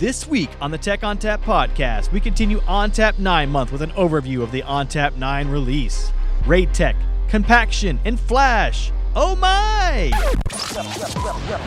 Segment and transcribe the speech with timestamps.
[0.00, 4.42] This week on the Tech ONTAP podcast, we continue ONTAP 9 month with an overview
[4.42, 6.10] of the ONTAP 9 release.
[6.46, 6.96] RAID-TEC,
[7.28, 8.92] Compaction, and Flash.
[9.14, 10.10] Oh my!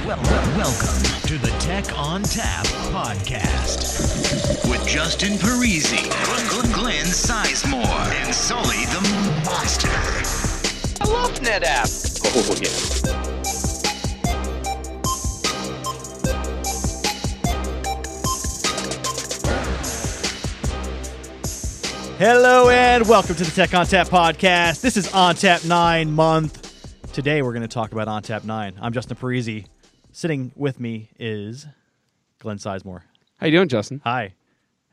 [0.08, 6.10] Welcome to the Tech ONTAP podcast with Justin Parisi,
[6.74, 9.02] Glenn Sizemore, and Sully the
[9.46, 9.90] Monster.
[11.02, 12.20] I love NetApp.
[12.34, 13.23] Oh, yeah.
[22.26, 24.80] Hello and welcome to the Tech ONTAP podcast.
[24.80, 27.12] This is ONTAP 9 month.
[27.12, 28.76] Today we're going to talk about ONTAP 9.
[28.80, 29.66] I'm Justin Parisi.
[30.14, 31.68] Sitting with me is
[32.40, 33.02] Glenn Sizemore.
[33.40, 34.00] How you doing, Justin?
[34.06, 34.36] Hi.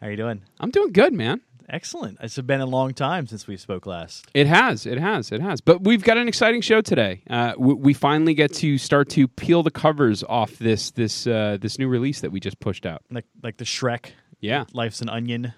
[0.01, 0.43] How you doing?
[0.59, 1.41] I'm doing good, man.
[1.69, 2.19] Excellent.
[2.21, 4.27] It's been a long time since we spoke last.
[4.35, 5.61] It has, it has, it has.
[5.61, 7.23] But we've got an exciting show today.
[7.31, 11.59] Uh, we, we finally get to start to peel the covers off this this uh,
[11.61, 13.03] this new release that we just pushed out.
[13.09, 14.07] Like like the Shrek,
[14.41, 15.55] Yeah, Life's an Onion,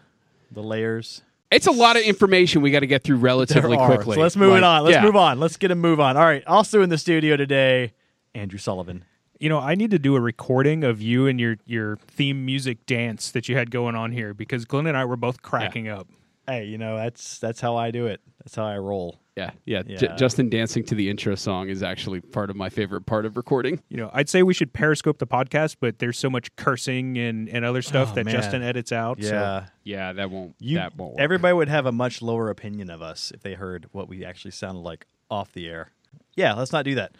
[0.50, 1.22] the layers.
[1.52, 4.16] It's a lot of information we got to get through relatively quickly.
[4.16, 4.84] So let's move it on.
[4.84, 5.02] Let's yeah.
[5.02, 5.38] move on.
[5.38, 6.16] Let's get a move on.
[6.16, 6.42] All right.
[6.46, 7.92] Also in the studio today,
[8.34, 9.04] Andrew Sullivan.
[9.42, 12.86] you know, I need to do a recording of you and your your theme music
[12.86, 16.06] dance that you had going on here because Glenn and I were both cracking up.
[16.46, 18.20] Hey, you know that's that's how I do it.
[18.38, 19.18] That's how I roll.
[19.36, 19.82] Yeah, yeah.
[19.82, 23.36] J- Justin dancing to the intro song is actually part of my favorite part of
[23.38, 23.80] recording.
[23.88, 27.48] You know, I'd say we should periscope the podcast, but there's so much cursing and,
[27.48, 28.34] and other stuff Oh, that man.
[28.34, 29.22] Justin edits out.
[29.22, 29.66] so- Yeah.
[29.84, 30.54] Yeah, that won't.
[30.60, 31.12] You, that won't.
[31.14, 31.20] Work.
[31.20, 34.50] everybody would have a much lower opinion of us if they heard what we actually
[34.52, 35.92] sounded like off the air.
[36.36, 37.12] Yeah, let's not do that.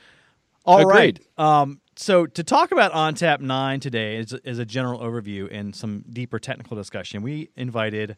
[0.65, 1.19] All right.
[1.19, 1.21] Agreed.
[1.39, 6.05] Um, so to talk about ONTAP 9 today is, is a general overview and some
[6.13, 7.23] deeper technical discussion.
[7.23, 8.17] We invited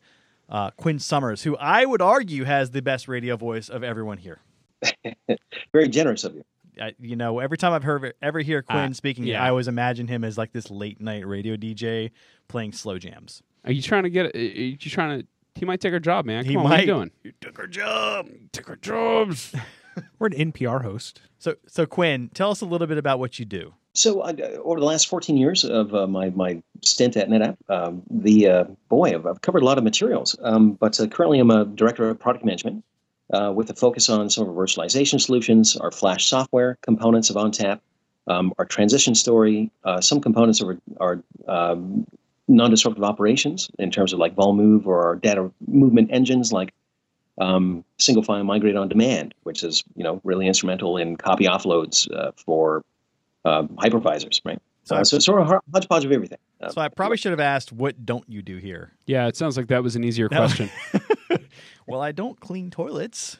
[0.49, 4.41] uh, Quinn Summers, who I would argue has the best radio voice of everyone here.
[5.73, 6.45] Very generous of you.
[6.81, 9.43] I, you know, every time I've heard ever hear Quinn Uh, speaking, yeah.
[9.43, 12.11] I always imagine him as like this late night radio DJ
[12.49, 13.43] playing slow jams.
[13.65, 14.35] Are you trying to get?
[14.35, 15.27] Are you trying to?
[15.55, 16.43] He might take our job, man.
[16.43, 16.71] Come he on, might.
[16.71, 17.11] what are you doing?
[17.23, 18.29] You took her job.
[18.53, 19.55] Took our jobs.
[20.19, 21.21] We're an NPR host.
[21.39, 23.75] So, so Quinn, tell us a little bit about what you do.
[23.97, 24.33] So, uh,
[24.65, 28.65] over the last 14 years of uh, my, my stint at NetApp, um, the uh,
[28.89, 30.37] boy, I've, I've covered a lot of materials.
[30.43, 32.85] Um, but uh, currently, I'm a director of product management
[33.31, 37.81] with a focus on some of our virtualization solutions, our Flash software components of ONTAP,
[38.27, 42.07] um, our transition story, some components of our, our um,
[42.49, 46.75] non-disruptive operations in terms of like VolMove or our data movement engines like
[47.39, 52.09] um, single file migrate on demand, which is you know really instrumental in copy offloads
[52.37, 52.85] for
[53.45, 54.59] uh, hypervisors, right?
[54.85, 56.39] So So, so it's sort of a hodgepodge of everything.
[56.61, 58.93] Uh, So I probably should have asked, what don't you do here?
[59.07, 60.39] Yeah, it sounds like that was an easier No.
[60.39, 60.71] question.
[61.87, 63.39] Well, I don't clean toilets.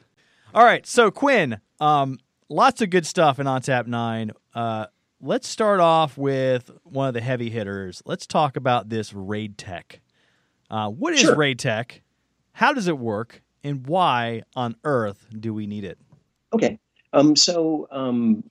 [0.55, 2.19] All right, so Quinn, um,
[2.51, 4.33] lots of good stuff in ONTAP 9.
[4.55, 4.87] Uh,
[5.21, 8.03] let's start off with one of the heavy hitters.
[8.05, 10.03] Let's talk about this RAID-TEC.
[10.71, 11.35] Uh, what is Sure.
[11.35, 12.03] RAID-TEC?
[12.53, 13.43] How does it work?
[13.65, 15.99] And why on earth do we need it?
[16.53, 16.79] Okay.
[17.15, 18.45] Um, so um,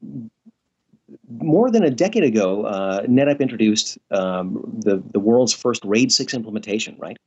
[1.39, 6.33] more than a decade ago, uh, NetApp introduced um, the, the world's first RAID 6
[6.33, 7.17] implementation, right?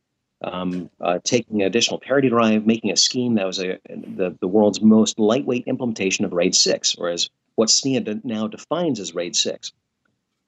[0.42, 4.48] Um, uh, taking an additional parity drive, making a scheme that was a, the, the
[4.48, 9.34] world's most lightweight implementation of RAID 6, or as what SNIA now defines as RAID
[9.34, 9.72] 6.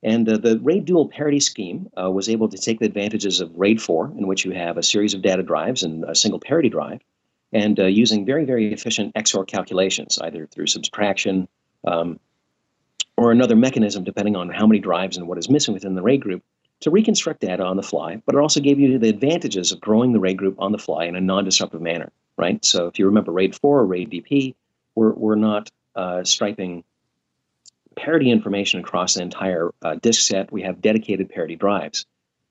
[0.03, 3.51] And uh, the RAID dual parity scheme uh, was able to take the advantages of
[3.57, 6.69] RAID 4, in which you have a series of data drives and a single parity
[6.69, 7.01] drive,
[7.53, 11.49] and uh, using very, very efficient XOR calculations, either through subtraction
[11.87, 12.21] um,
[13.19, 16.21] or another mechanism, depending on how many drives and what is missing within the RAID
[16.21, 16.43] group,
[16.79, 18.23] to reconstruct data on the fly.
[18.25, 21.05] But it also gave you the advantages of growing the RAID group on the fly
[21.07, 22.65] in a non-disruptive manner, right?
[22.65, 24.55] So if you remember RAID 4 or RAID DP,
[24.95, 26.85] we're, we're not uh, striping
[27.97, 30.53] parity information across the entire uh, disk set.
[30.53, 32.07] We have dedicated parity drives.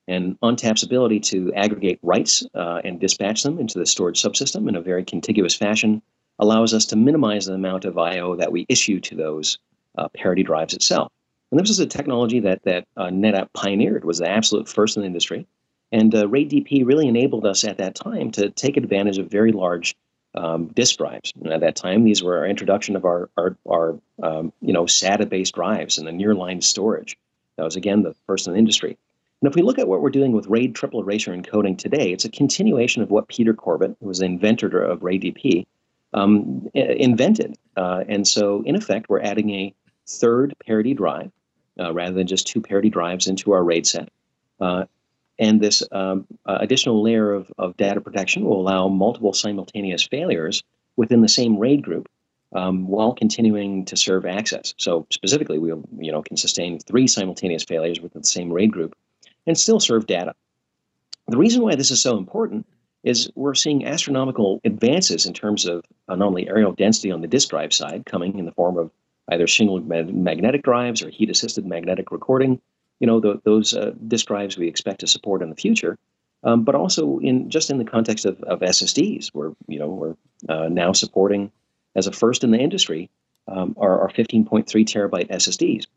[0.10, 4.76] And ONTAP's ability to aggregate writes uh, and dispatch them into the storage subsystem in
[4.76, 6.02] a very contiguous fashion
[6.40, 9.58] allows us to minimize the amount of I/O that we issue to those
[9.98, 11.12] uh, parity drives itself.
[11.52, 15.02] And this is a technology that that uh, NetApp pioneered, was the absolute first in
[15.02, 15.48] the industry.
[15.92, 19.54] And uh, RAID DP really enabled us at that time to take advantage of very
[19.54, 19.96] large
[20.36, 21.32] um, disk drives.
[21.42, 24.84] And at that time, these were our introduction of our our, our um, you know
[24.86, 27.18] SATA-based drives and the nearline storage.
[27.58, 28.98] That was again the first in the industry.
[29.42, 32.26] And if we look at what we're doing with RAID triple erasure encoding today, it's
[32.26, 35.66] a continuation of what Peter Corbett, who was the inventor of RAID DP,
[36.14, 37.56] um, invented.
[37.76, 39.74] Uh, and so, in effect, we're adding a
[40.08, 41.32] third parity drive
[41.80, 44.10] uh, rather than just two parity drives into our RAID set.
[44.60, 44.86] Uh,
[45.40, 50.64] and this um, uh, additional layer of, of data protection will allow multiple simultaneous failures
[50.96, 52.10] within the same RAID group
[52.54, 54.74] um, while continuing to serve access.
[54.78, 58.96] So specifically, we you know can sustain three simultaneous failures within the same RAID group,
[59.46, 60.34] and still serve data.
[61.28, 62.66] The reason why this is so important
[63.04, 67.28] is we're seeing astronomical advances in terms of uh, not only areal density on the
[67.28, 68.92] disk drive side, coming in the form of
[69.30, 72.62] either single magnetic drives or heat assisted magnetic recording.
[73.00, 75.98] You know, those uh, disk drives we expect to support in the future.
[76.44, 80.16] Um, but also in just in the context of, of SSDs, we're you know we're
[80.48, 81.52] uh, now supporting
[81.96, 83.10] as a first in the industry
[83.48, 85.88] um, our, our 15.3 terabyte SSDs.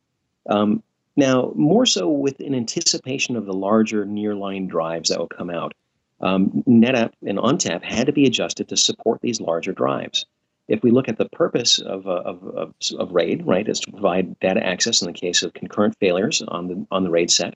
[0.49, 0.83] Um,
[1.17, 5.75] now, more so with an anticipation of the larger nearline drives that will come out,
[6.21, 10.27] um, NetApp and ONTAP had to be adjusted to support these larger drives.
[10.71, 13.91] If we look at the purpose of, uh, of, of, of, RAID, right, is to
[13.91, 17.55] provide data access in the case of concurrent failures on the on the RAID set,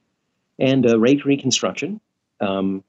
[0.58, 2.00] and uh, RAID reconstruction
[2.40, 2.82] um,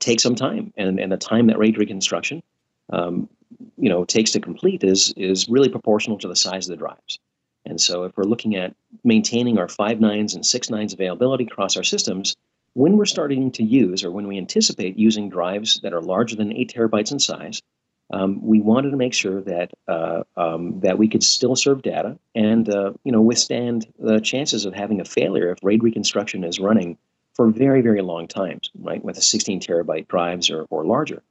[0.00, 2.42] takes some time, and, and the time that RAID reconstruction,
[2.90, 3.28] um,
[3.76, 7.20] you know, takes to complete is is really proportional to the size of the drives.
[7.64, 8.74] And so, if we're looking at
[9.04, 12.34] maintaining our five nines and six nines availability across our systems,
[12.72, 16.52] when we're starting to use or when we anticipate using drives that are larger than
[16.52, 17.62] eight terabytes in size,
[18.10, 22.18] um, we wanted to make sure that uh, um, that we could still serve data
[22.34, 26.58] and uh, you know withstand the chances of having a failure if RAID reconstruction is
[26.58, 26.96] running
[27.34, 29.02] for very very long times, right?
[29.04, 31.22] With a 16 terabyte drives or, or larger.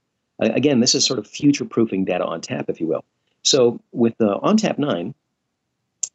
[0.42, 3.04] Uh, again, this is sort of future proofing Data ONTAP, if you will.
[3.44, 5.16] So with the ONTAP 9,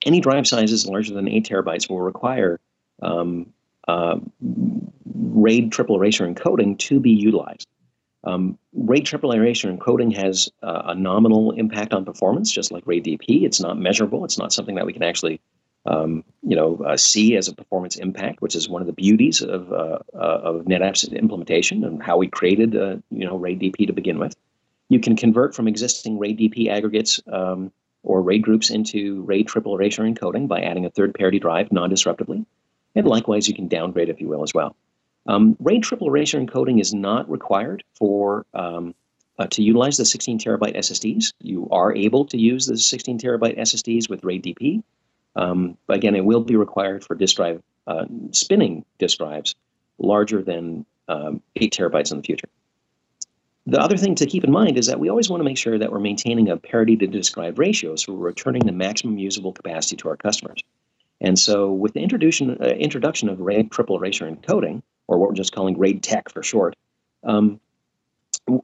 [0.04, 2.60] any drive sizes larger than 8 terabytes will require
[3.02, 3.52] um,
[3.88, 7.68] uh, RAID triple erasure encoding to be utilized.
[8.24, 13.04] Um, RAID triple erasure encoding has uh, a nominal impact on performance, just like RAID
[13.04, 13.44] DP.
[13.44, 14.24] It's not measurable.
[14.24, 15.40] It's not something that we can actually,
[15.86, 19.42] um, you know, uh, see as a performance impact, which is one of the beauties
[19.42, 23.86] of uh, uh of NetApp's implementation and how we created, uh, you know, RAID DP
[23.86, 24.36] to begin with.
[24.88, 27.72] You can convert from existing RAID DP aggregates um,
[28.04, 32.44] or RAID groups into RAID triple erasure encoding by adding a third parity drive non-disruptively.
[32.94, 34.76] And likewise, you can downgrade, if you will, as well.
[35.26, 38.94] Um, RAID triple erasure encoding is not required for um,
[39.38, 41.32] uh, to utilize the 16 terabyte SSDs.
[41.40, 44.82] You are able to use the 16 terabyte SSDs with RAID DP.
[45.34, 49.54] Um, but again, it will be required for disk drive uh, spinning disk drives
[49.98, 52.48] larger than um, 8 terabytes in the future.
[53.66, 55.78] The other thing to keep in mind is that we always want to make sure
[55.78, 59.52] that we're maintaining a parity to disk drive ratio, so we're returning the maximum usable
[59.52, 60.62] capacity to our customers.
[61.20, 65.34] And so, with the introduction uh, introduction of RAID triple erasure encoding, or what we're
[65.34, 66.76] just calling RAID-TEC for short,
[67.24, 67.60] um,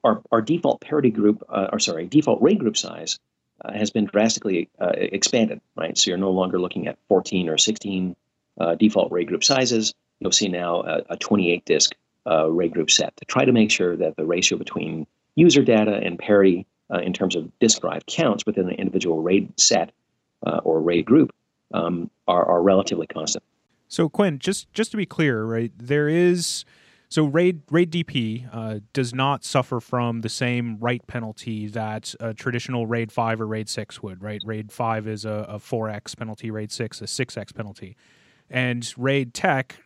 [0.05, 3.19] our, our default parity group, uh, or sorry, default RAID group size
[3.65, 5.61] uh, has been drastically uh, expanded.
[5.77, 8.17] Right, so you're no longer looking at 14 or 16
[8.61, 9.95] uh, default RAID group sizes.
[10.21, 11.95] You'll see now a, a 28 disk
[12.27, 15.95] uh, RAID group set to try to make sure that the ratio between user data
[15.95, 19.93] and parity uh, in terms of disk drive counts within the individual RAID set
[20.63, 21.35] or RAID group
[21.75, 23.45] um, are, are relatively constant.
[23.89, 25.73] So Quinn, just just to be clear, right?
[25.77, 26.65] There is
[27.09, 32.35] so RAID RAID DP uh, does not suffer from the same write penalty that a
[32.35, 34.23] traditional RAID five or RAID six would.
[34.23, 34.43] Right?
[34.45, 37.97] RAID five is a four x penalty, RAID six a six x penalty,
[38.51, 39.77] and RAID-TEC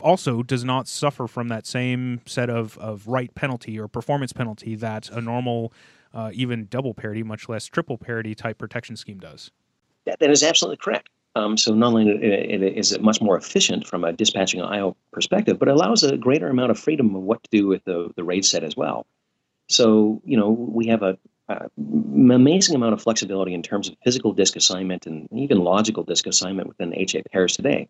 [0.00, 4.74] also does not suffer from that same set of, of write penalty or performance penalty
[4.74, 5.72] that a normal,
[6.14, 9.50] uh, even double parity, much less triple parity type protection scheme does.
[10.06, 11.10] that, that is absolutely correct.
[11.36, 15.68] Um, so not only is it much more efficient from a dispatching I/O perspective, but
[15.68, 18.44] it allows a greater amount of freedom of what to do with the, the RAID
[18.44, 19.06] set as well.
[19.68, 21.16] So you know we have a,
[21.48, 26.26] a amazing amount of flexibility in terms of physical disk assignment and even logical disk
[26.26, 27.88] assignment within HA pairs today.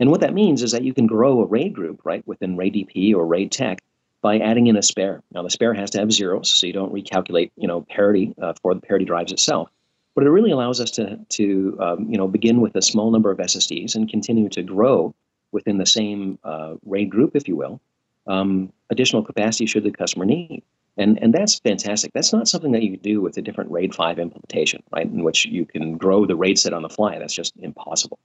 [0.00, 2.74] And what that means is that you can grow a RAID group, right, within RAID
[2.74, 3.82] DP or RAID-TEC
[4.22, 5.22] by adding in a spare.
[5.32, 8.54] Now, the spare has to have zeros, so you don't recalculate, you know, parity uh,
[8.62, 9.70] for the parity drives itself.
[10.14, 13.30] But it really allows us to, to um, you know, begin with a small number
[13.30, 15.14] of SSDs and continue to grow
[15.52, 17.80] within the same uh, RAID group, if you will,
[18.26, 20.62] um, additional capacity should the customer need.
[20.96, 22.12] And, and that's fantastic.
[22.12, 25.46] That's not something that you do with a different RAID 5 implementation, right, in which
[25.46, 27.18] you can grow the RAID set on the fly.
[27.18, 28.18] That's just impossible.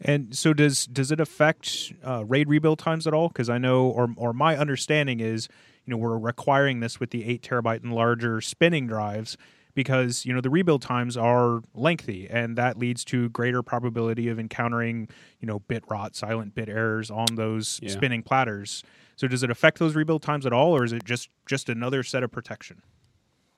[0.00, 3.28] And so does does it affect uh, RAID rebuild times at all?
[3.28, 5.48] Because I know, or or my understanding is,
[5.86, 9.36] you know, we're requiring this with the eight terabyte and larger spinning drives
[9.74, 14.38] because you know the rebuild times are lengthy, and that leads to greater probability of
[14.38, 15.08] encountering
[15.40, 17.90] you know bit rot, silent bit errors on those yeah.
[17.90, 18.82] spinning platters.
[19.16, 22.02] So does it affect those rebuild times at all, or is it just just another
[22.02, 22.82] set of protection?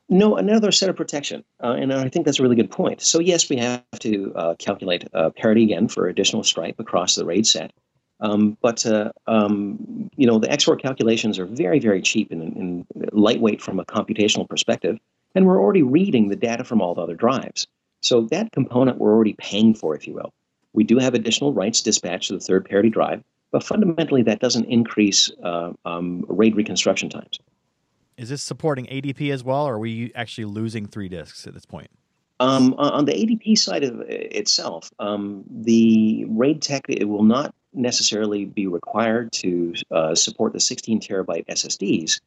[0.08, 1.42] No, another set of protection.
[1.62, 3.02] Uh, and I think that's a really good point.
[3.02, 7.24] So, yes, we have to uh, calculate uh, parity again for additional stripe across the
[7.24, 7.72] RAID set.
[8.20, 12.86] Um, but, uh, um, you know, the XOR calculations are very, very cheap and, and,
[13.12, 14.98] lightweight from a computational perspective.
[15.36, 17.68] And we're already reading the data from all the other drives.
[18.00, 20.32] So, that component we're already paying for, if you will.
[20.72, 23.22] We do have additional writes dispatched to the third parity drive.
[23.52, 27.38] but fundamentally that doesn't increase uh, um, RAID reconstruction times.
[28.16, 31.64] Is this supporting ADP as well, or are we actually losing three disks at this
[31.64, 31.90] point?
[32.40, 38.66] Um, on the ADP side of itself, um, the RAID-TEC it will not necessarily be
[38.66, 42.20] required to uh, support the 16 terabyte SSDs,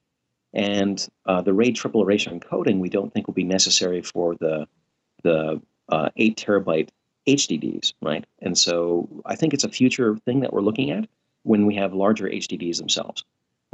[0.54, 4.68] and uh, the RAID triple erasure encoding we don't think will be necessary for the
[5.24, 6.90] the uh, 8 terabyte
[7.28, 8.26] HDDs, right?
[8.42, 11.08] And so I think it's a future thing that we're looking at
[11.44, 13.24] when we have larger HDDs themselves.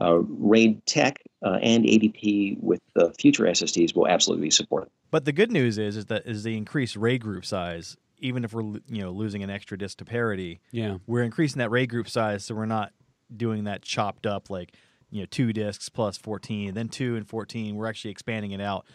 [0.02, 4.84] Uh, RAID-TEC uh, and ADP with the future SSDs will absolutely support.
[4.86, 4.92] supported.
[5.12, 7.96] But the good news is, is that is the increased RAID group size.
[8.20, 10.98] Even if we're you know losing an extra disk to parity, Yeah.
[11.08, 12.92] we're increasing that RAID group size, so we're not
[13.36, 14.74] doing that chopped up like
[15.16, 17.78] you know two disks plus fourteen, then two and fourteen.
[17.78, 18.86] We're actually expanding it out.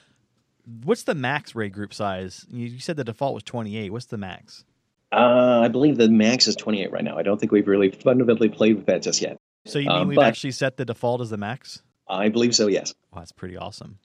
[0.84, 2.46] What's the max RAID group size?
[2.50, 3.90] You, you said the default was twenty eight.
[3.90, 4.64] What's the max?
[5.12, 7.18] Uh, I believe the max is 28 right now.
[7.18, 9.38] I don't think we've really fundamentally played with that just yet.
[9.66, 11.82] So you mean Um, we've actually set the default as the max?
[12.06, 12.94] I believe so, yes.
[13.12, 13.98] Wow, that's pretty awesome.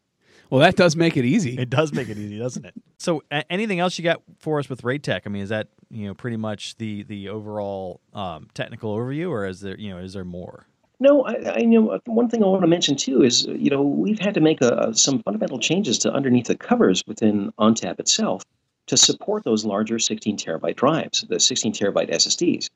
[0.49, 1.59] Well, that does make it easy.
[1.59, 2.73] It does make it easy, doesn't it?
[2.97, 5.21] So, a- anything else you got for us with RAID-TEC?
[5.27, 9.45] I mean, is that you know pretty much the the overall um, technical overview, or
[9.45, 10.65] is there you know is there more?
[10.99, 13.81] No, I, I you know one thing I want to mention too is you know
[13.81, 18.43] we've had to make a, some fundamental changes to underneath the covers within ONTAP itself
[18.87, 22.69] to support those larger 16 terabyte drives, the 16 terabyte SSDs.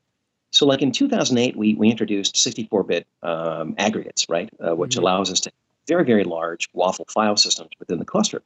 [0.50, 5.00] So, like in 2008, we, we introduced 64-bit um, aggregates, right, uh, which Mhm.
[5.02, 5.52] allows us to
[5.86, 8.42] very very large WAFL file systems within the cluster.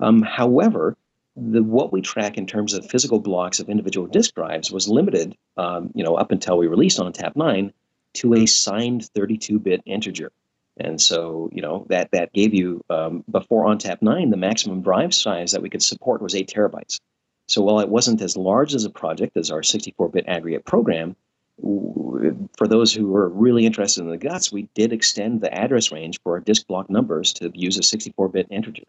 [0.00, 0.96] Um, however,
[1.36, 5.36] the, what we track in terms of physical blocks of individual disk drives was limited,
[5.56, 7.72] um, you know, up until we released ONTAP 9
[8.18, 10.30] to a signed 32-bit integer.
[10.76, 15.12] And so, you know, that that gave you um, before ONTAP 9, the maximum drive
[15.12, 17.00] size that we could support was 8 terabytes.
[17.48, 21.16] So while it wasn't as large as a project as our 64-bit aggregate program,
[21.60, 26.20] for those who were really interested in the guts, we did extend the address range
[26.22, 28.84] for our disk block numbers to use a 64-bit integer.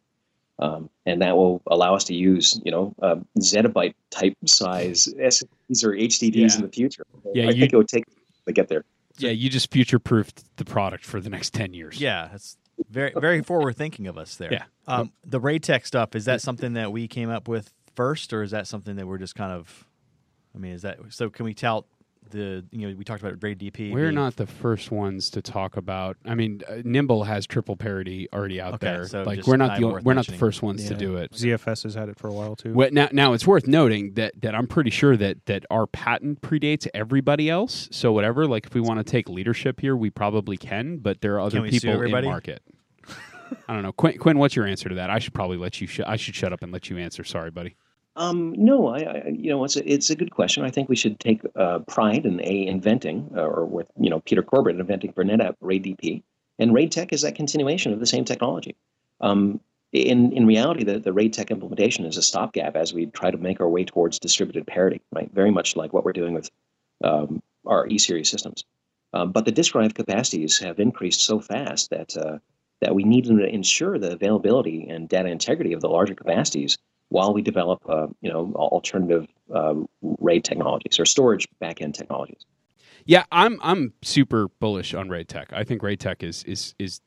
[0.59, 5.83] Um, and that will allow us to use, you know, uh, zettabyte type size SSDs
[5.85, 6.55] or HDDs Yeah.
[6.57, 7.03] in the future.
[7.33, 8.03] Yeah, I you- think it would take
[8.45, 8.83] to get there.
[9.21, 11.99] Yeah, you just future proofed the product for the next 10 years.
[11.99, 12.57] Yeah, that's
[12.89, 14.53] very very forward thinking of us there.
[14.53, 14.63] Yeah.
[14.87, 18.51] Um, the RAID-TEC stuff is that something that we came up with first, or is
[18.51, 19.85] that something that we're just kind of?
[20.55, 21.29] I mean, is that so?
[21.29, 21.85] Can we tout
[22.31, 23.91] the you know we talked about RAID DP?
[23.91, 26.17] We're being- not the first ones to talk about.
[26.25, 29.07] I mean, uh, Nimble has triple parity already out Okay, there.
[29.07, 31.31] so like we're not not the worth we're not the first ones to do it.
[31.31, 32.73] ZFS has had it for a while too.
[32.73, 36.41] Well, now, now it's worth noting that that I'm pretty sure that that our patent
[36.41, 37.87] predates everybody else.
[37.91, 40.97] So whatever, like if we want to take leadership here, we probably can.
[40.97, 42.27] But there are other Can we sue people in everybody?
[42.27, 42.61] market.
[43.67, 44.37] I don't know, Quinn, Quinn.
[44.37, 45.09] What's your answer to that?
[45.09, 45.87] I should probably let you.
[45.87, 47.23] Sh- I should shut up and let you answer.
[47.23, 47.75] Sorry, buddy.
[48.19, 50.65] Um, no, I, I, you know, it's a, it's a good question.
[50.65, 54.19] I think we should take uh, pride in a inventing, uh, or with you know
[54.19, 56.23] Peter Corbett inventing NetApp RAID DP,
[56.59, 58.75] and RAID-TEC is that continuation of the same technology.
[59.21, 59.61] Um,
[59.93, 63.61] in in reality, the, the RAID-TEC implementation is a stopgap as we try to make
[63.61, 65.31] our way towards distributed parity, right?
[65.33, 66.51] Very much like what we're doing with
[67.05, 68.65] um, our E series systems.
[69.13, 72.39] Um, but the disk drive capacities have increased so fast that uh,
[72.81, 76.77] that we need to ensure the availability and data integrity of the larger capacities
[77.09, 82.45] while we develop, uh, you know, alternative um, RAID technologies or storage backend technologies.
[83.05, 85.51] Yeah, I'm I'm super bullish on RAID-TEC.
[85.53, 87.01] I think RAID-TEC is is is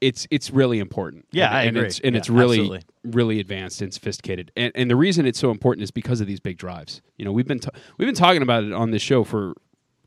[0.00, 1.26] it's it's really important.
[1.32, 1.86] Yeah, and, I and agree.
[1.88, 2.84] It's, and Yeah, it's really absolutely.
[3.04, 4.52] really advanced and sophisticated.
[4.56, 7.00] And and the reason it's so important is because of these big drives.
[7.16, 9.54] You know, we've been ta- we've been talking about it on this show for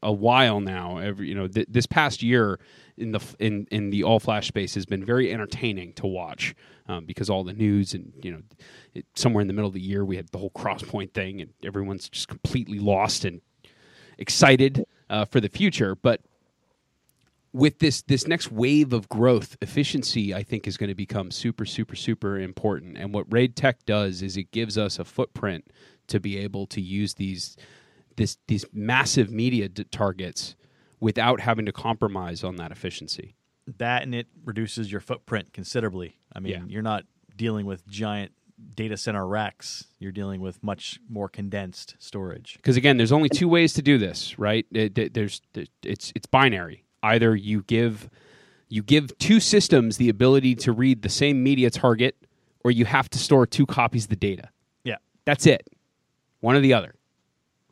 [0.03, 0.97] a while now.
[0.97, 2.59] Every you know, th- this past year
[2.97, 6.55] in the in in the all flash space has been very entertaining to watch
[6.87, 8.41] um, because all the news and you know,
[8.93, 11.51] it, somewhere in the middle of the year we had the whole crosspoint thing and
[11.63, 13.41] everyone's just completely lost and
[14.17, 15.95] excited uh, for the future.
[15.95, 16.21] But
[17.53, 21.65] with this this next wave of growth, efficiency I think is going to become super
[21.65, 22.97] super super important.
[22.97, 25.71] And what RAID-TEC does is it gives us a footprint
[26.07, 27.55] to be able to use these
[28.17, 30.55] this these massive media d- targets
[30.99, 33.35] without having to compromise on that efficiency.
[33.77, 36.17] that, and it reduces your footprint considerably.
[36.35, 36.63] I mean, Yeah.
[36.67, 37.05] you're not
[37.37, 38.31] dealing with giant
[38.75, 39.85] data center racks.
[39.99, 42.55] You're dealing with much more condensed storage.
[42.57, 44.65] Because again, there's only two ways to do this, right?
[44.71, 45.41] There's
[45.83, 46.85] it's it's binary.
[47.03, 48.09] Either you give
[48.67, 52.15] you give two systems the ability to read the same media target,
[52.63, 54.49] or you have to store two copies of the data.
[54.83, 54.97] Yeah.
[55.25, 55.67] That's it.
[56.41, 56.95] One or the other.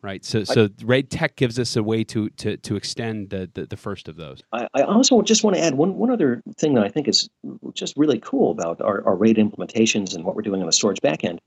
[0.01, 0.24] Right.
[0.24, 4.08] So so RAID-TEC gives us a way to to to extend the the, the first
[4.08, 4.41] of those.
[4.53, 7.29] I, I also just want to add one, one other thing that I think is
[7.74, 11.01] just really cool about our, our RAID implementations and what we're doing on the storage
[11.01, 11.39] backend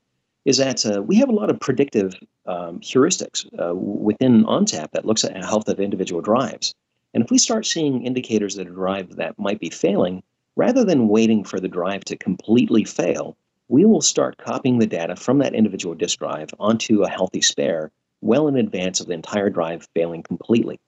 [0.45, 2.13] is that uh, we have a lot of predictive
[2.45, 6.75] um, heuristics uh, within ONTAP that looks at the health of individual drives.
[7.13, 10.21] And if we start seeing indicators that a drive that might be failing,
[10.55, 13.37] rather than waiting for the drive to completely fail,
[13.69, 17.91] we will start copying the data from that individual disk drive onto a healthy spare
[18.23, 20.79] well in advance of the entire drive failing completely.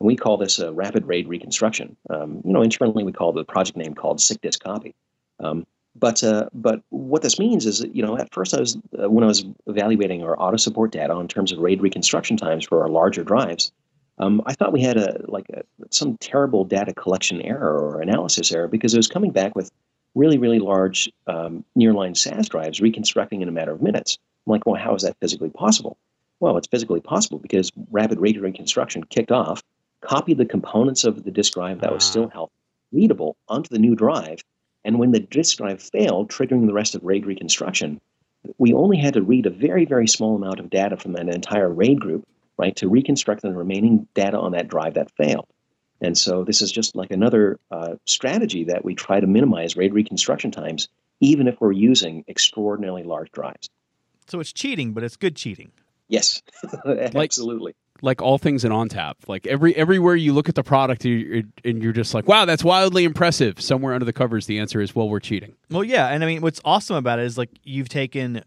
[0.00, 1.96] And we call this a rapid RAID reconstruction.
[2.10, 4.94] Um, you know, internally we call the project name called sick disk copy.
[5.40, 8.76] Um, but uh, but what this means is that you know at first I was
[9.02, 12.64] uh, when I was evaluating our auto support data in terms of RAID reconstruction times
[12.64, 13.72] for our larger drives,
[14.18, 18.52] um, I thought we had a like a, some terrible data collection error or analysis
[18.52, 19.70] error because it was coming back with
[20.14, 24.18] really really large um, nearline SAS drives reconstructing in a matter of minutes.
[24.46, 25.98] I'm like, well, how is that physically possible?
[26.42, 29.62] Well, it's physically possible because rapid RAID reconstruction kicked off,
[30.00, 32.52] copied the components of the disk drive that was still healthy,
[32.90, 34.40] readable onto the new drive,
[34.84, 38.00] and when the disk drive failed, triggering the rest of RAID reconstruction,
[38.58, 41.72] we only had to read a very, very small amount of data from that entire
[41.72, 45.46] RAID group, right, to reconstruct the remaining data on that drive that failed.
[46.00, 49.94] And so this is just like another uh, strategy that we try to minimize RAID
[49.94, 50.88] reconstruction times,
[51.20, 53.70] even if we're using extraordinarily large drives.
[54.26, 55.70] So it's cheating, but it's good cheating.
[56.12, 56.42] Yes,
[56.84, 57.74] like, absolutely.
[58.02, 59.14] like all things in ONTAP.
[59.26, 62.62] Like every everywhere you look at the product you- and you're just like, wow, that's
[62.62, 63.60] wildly impressive.
[63.60, 65.54] Somewhere under the covers, the answer is, well, we're cheating.
[65.70, 68.42] Well, yeah, and I mean, what's awesome about it is like you've taken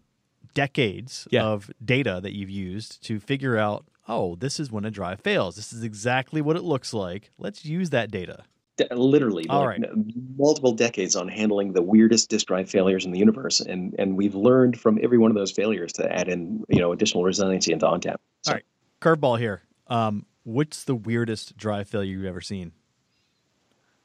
[0.54, 1.44] decades Yeah.
[1.44, 5.56] of data that you've used to figure out, oh, this is when a drive fails.
[5.56, 7.30] This is exactly what it looks like.
[7.38, 8.44] Let's use that data.
[8.76, 9.90] De- literally All like, right.
[10.36, 14.34] multiple decades on handling the weirdest disk drive failures in the universe and and we've
[14.34, 17.86] learned from every one of those failures to add in you know additional resiliency into
[17.86, 18.16] ONTAP.
[18.42, 18.64] So, All right,
[19.00, 19.62] curveball here.
[19.86, 22.72] Um, what's the weirdest drive failure you've ever seen?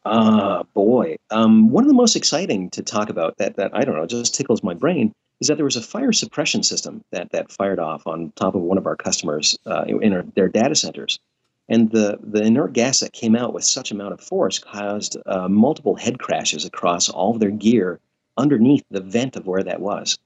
[0.04, 1.18] Ah, boy.
[1.30, 4.34] Um, one of the most exciting to talk about that that I don't know just
[4.34, 8.08] tickles my brain is that there was a fire suppression system that that fired off
[8.08, 11.20] on top of one of our customers uh, in our, their data centers,
[11.72, 15.48] and the the inert gas that came out with such amount of force caused uh,
[15.48, 18.00] multiple head crashes across all of their gear
[18.38, 20.20] underneath the vent of where that was.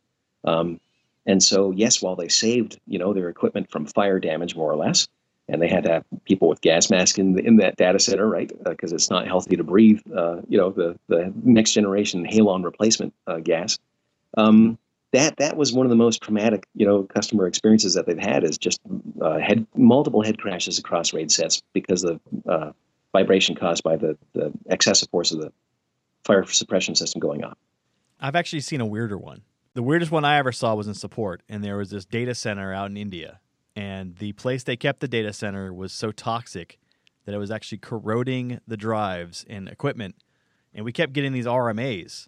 [0.44, 0.80] Um,
[1.28, 4.76] and so, yes, while they saved you know their equipment from fire damage more or
[4.76, 5.08] less,
[5.48, 8.52] and they had to have people with gas masks in, in that data center, right?
[8.64, 13.14] Because it's not healthy to breathe, uh, you know, the, the next generation halon replacement
[13.28, 13.78] uh, gas.
[14.38, 14.80] Um,
[15.16, 18.44] that that was one of the most traumatic, you know, customer experiences that they've had
[18.44, 18.80] is just
[19.22, 22.72] uh, head multiple head crashes across RAID sets because of uh,
[23.14, 25.52] vibration caused by the, the excessive force of the
[26.26, 27.58] fire suppression system going off.
[28.20, 29.44] I've actually seen a weirder one.
[29.74, 32.74] The weirdest one I ever saw was in support, and there was this data center
[32.74, 33.40] out in India,
[33.76, 36.78] and the place they kept the data center was so toxic
[37.26, 40.16] that it was actually corroding the drives and equipment,
[40.74, 42.28] and we kept getting these RMAs,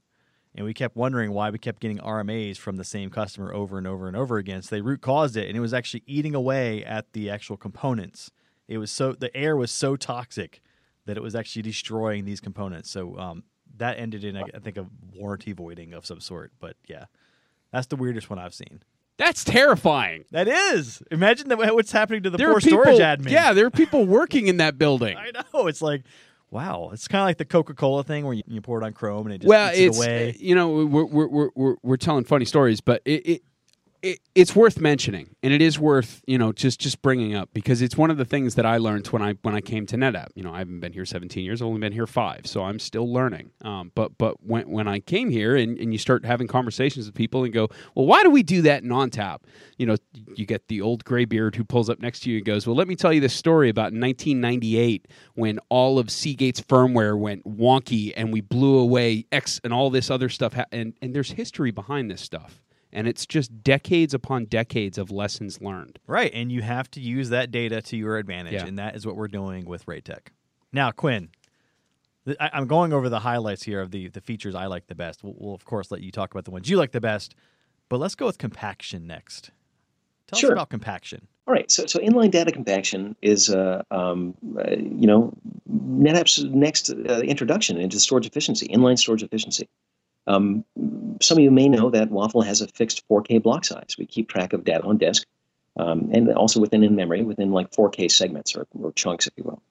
[0.57, 3.85] and we kept wondering why we kept getting RMAs from the same customer over and
[3.85, 4.63] over and over again.
[4.63, 8.31] So they root caused it, and it was actually eating away at the actual components.
[8.67, 10.61] It was so the air was so toxic
[11.05, 12.89] that it was actually destroying these components.
[12.89, 13.43] So um,
[13.77, 16.51] that ended in, I I think, a warranty voiding of some sort.
[16.59, 17.05] But yeah,
[17.71, 18.81] that's the weirdest one I've seen.
[19.17, 20.25] That's terrifying.
[20.31, 21.01] That is.
[21.11, 23.31] Imagine that, what's happening to the there poor people, storage admin.
[23.31, 25.17] Yeah, there are people working in that building.
[25.17, 25.67] I know.
[25.67, 26.03] It's like,
[26.51, 26.89] wow.
[26.93, 29.27] It's kind of like the Coca Cola thing where you, you pour it on Chrome
[29.27, 30.35] and it just well, it's it away.
[30.39, 33.43] you know we're we're, we're we're we're telling funny stories, but it, it
[34.07, 37.81] it it's worth mentioning, and it is worth you know just just bringing up because
[37.81, 40.27] it's one of the things that I learned when I when I came to NetApp.
[40.35, 42.79] You know, I haven't been here 17 years; I've only been here five, so I'm
[42.79, 43.51] still learning.
[43.63, 47.15] Um, but but when when I came here and, and you start having conversations with
[47.15, 49.39] people and go, well, why do we do that in ONTAP?
[49.77, 49.97] You know,
[50.35, 52.87] you get the old graybeard who pulls up next to you and goes, well, let
[52.87, 58.31] me tell you this story about 1998 when all of Seagate's firmware went wonky and
[58.31, 60.53] we blew away X and all this other stuff.
[60.53, 62.61] Ha- and and there's history behind this stuff.
[62.97, 65.99] And it's just decades upon decades of lessons learned.
[66.07, 66.31] Right.
[66.33, 68.53] And you have to use that data to your advantage.
[68.53, 68.65] Yeah.
[68.65, 70.31] And that is what we're doing with RAID-TEC.
[70.73, 71.29] Now, Quinn,
[72.25, 74.95] th- I- I'm going over the highlights here of the, the features I like the
[74.95, 75.23] best.
[75.23, 77.35] We'll, we'll, of course, let you talk about the ones you like the best.
[77.87, 79.51] But let's go with compaction next.
[80.27, 80.53] Tell us Sure.
[80.53, 81.27] about compaction.
[81.47, 85.31] All right, so so inline data compaction is uh, um, uh, you know
[85.71, 89.69] NetApp's next uh, introduction into storage efficiency, inline storage efficiency.
[90.27, 90.65] Um,
[91.21, 93.95] some of you may know that WAFL has a fixed 4K block size.
[93.97, 95.25] We keep track of data on disk,
[95.77, 99.43] um, and also within in memory, within like 4K segments or, or chunks, if you
[99.45, 99.61] will.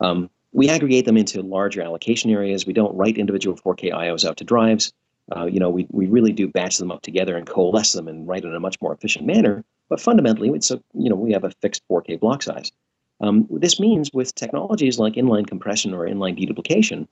[0.00, 2.66] Um, we aggregate them into larger allocation areas.
[2.66, 4.92] We don't write individual 4K IOs out to drives.
[5.36, 8.26] Uh, you know, we, we really do batch them up together and coalesce them and
[8.26, 9.64] write in a much more efficient manner.
[9.88, 12.72] But fundamentally, it's a, you know, we have a fixed 4K block size.
[13.20, 17.06] Um, this means with technologies like inline compression or inline deduplication,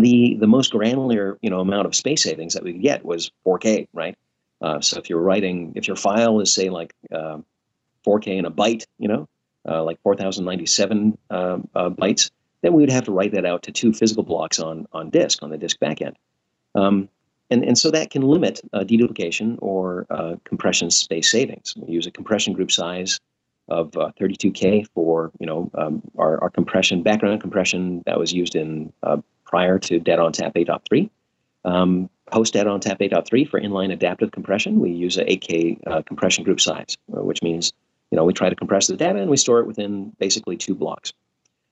[0.00, 3.30] the the most granular you know amount of space savings that we could get was
[3.46, 4.16] 4K, right?
[4.60, 7.38] Uh, so if you're writing, if your file is say like uh,
[8.06, 9.28] 4K in a byte, you know,
[9.68, 12.30] uh, like 4,097 um, uh, bytes,
[12.62, 15.42] then we would have to write that out to two physical blocks on on disk
[15.42, 16.14] on the disk backend.
[16.74, 17.08] Um,
[17.50, 21.74] and, and so that can limit uh, deduplication or uh, compression space savings.
[21.76, 23.20] We use a compression group size
[23.68, 28.56] of uh, 32K for you know um, our, our compression background compression that was used
[28.56, 28.92] in
[29.48, 31.10] prior to Data ONTAP 8.3.
[31.64, 36.60] Um, post ONTAP 8.3 for inline adaptive compression, we use a 8K uh, compression group
[36.60, 37.72] size, uh, which means
[38.10, 40.74] you know we try to compress the data and we store it within basically two
[40.74, 41.12] blocks.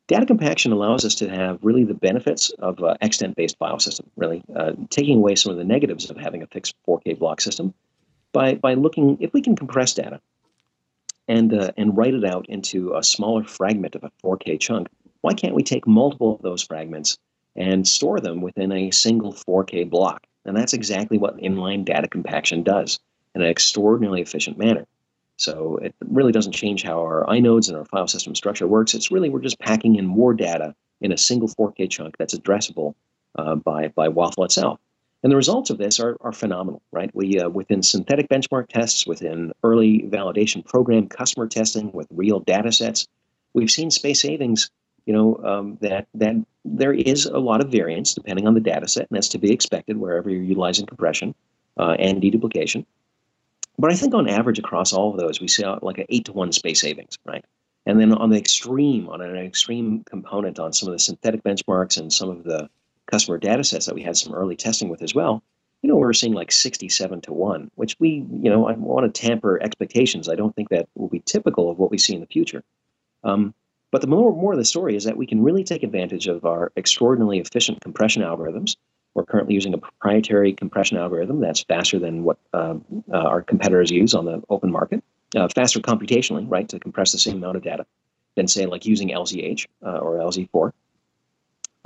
[0.08, 4.42] Data compaction allows us to have really the benefits of uh, extent-based file system, really
[4.54, 7.74] uh, taking away some of the negatives of having a fixed 4K block system
[8.32, 10.20] by, by looking if we can compress data
[11.26, 14.88] and, uh, and write it out into a smaller fragment of a 4K chunk,
[15.22, 17.18] why can't we take multiple of those fragments
[17.56, 20.26] and store them within a single 4K block?
[20.44, 22.98] And that's exactly what inline data compaction does
[23.34, 24.86] in an extraordinarily efficient manner.
[25.36, 28.94] So it really doesn't change how our inodes and our file system structure works.
[28.94, 32.94] It's really we're just packing in more data in a single 4K chunk that's addressable
[33.34, 34.80] uh, by by WAFL itself.
[35.22, 37.10] And the results of this are, are phenomenal, right?
[37.12, 42.72] We uh, within synthetic benchmark tests, within early validation program customer testing with real data
[42.72, 43.06] sets,
[43.52, 44.70] we've seen space savings.
[45.06, 48.88] You know um, that that there is a lot of variance depending on the data
[48.88, 51.34] set, and that's to be expected wherever you're utilizing compression
[51.78, 52.84] uh, and deduplication.
[53.78, 56.32] But I think on average across all of those, we see like an eight to
[56.32, 57.44] one space savings, right?
[57.84, 61.98] And then on the extreme, on an extreme component on some of the synthetic benchmarks
[61.98, 62.68] and some of the
[63.06, 65.42] customer data sets that we had some early testing with as well,
[65.82, 69.20] you know, we're seeing like 67 to 1, which we, you know, I want to
[69.20, 70.28] tamper expectations.
[70.28, 72.64] I don't think that will be typical of what we see in the future.
[73.22, 73.54] Um,
[73.90, 76.44] but the more, more of the story is that we can really take advantage of
[76.44, 78.76] our extraordinarily efficient compression algorithms
[79.16, 82.74] we're currently using a proprietary compression algorithm that's faster than what uh,
[83.10, 85.02] uh, our competitors use on the open market,
[85.34, 87.86] uh, faster computationally, right, to compress the same amount of data
[88.34, 90.70] than, say, like using LZH uh, or LZ4.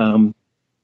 [0.01, 0.35] Um,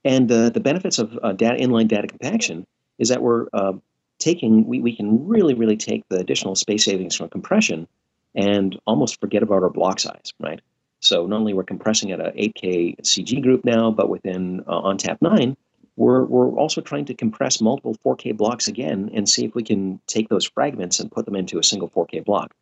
[0.04, 2.64] and the benefits of uh, data inline data compaction
[3.00, 3.72] is that we're uh,
[4.20, 7.88] taking, we, we can really, really take the additional space savings from compression
[8.36, 10.60] and almost forget about our block size, right?
[11.06, 15.56] So not only we're compressing at an 8K CG group now, but within ONTAP 9,
[15.96, 20.00] we're, we're also trying to compress multiple 4K blocks again and see if we can
[20.06, 22.54] take those fragments and put them into a single 4K block.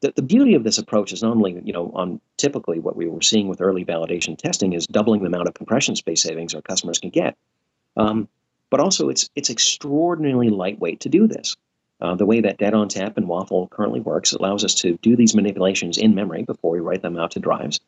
[0.00, 3.08] The, the beauty of this approach is not only, you know, on typically what we
[3.08, 6.60] were seeing with early validation testing is doubling the amount of compression space savings our
[6.60, 7.36] customers can get,
[7.96, 8.28] um,
[8.70, 11.56] but also it's it's extraordinarily lightweight to do this.
[12.04, 15.34] Uh, the way that Data ONTAP and WAFL currently works allows us to do these
[15.34, 17.80] manipulations in memory before we write them out to drives,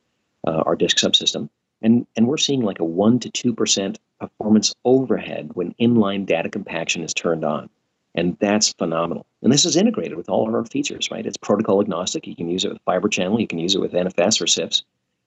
[0.46, 1.50] uh, our disk subsystem,
[1.82, 6.48] and and we're seeing like a one to two percent performance overhead when inline data
[6.48, 7.68] compaction is turned on.
[8.14, 9.26] And that's phenomenal.
[9.42, 11.26] And this is integrated with all of our features, right?
[11.26, 12.26] It's protocol agnostic.
[12.26, 14.82] You can use it with Fiber Channel, you can use it with NFS or CIFS.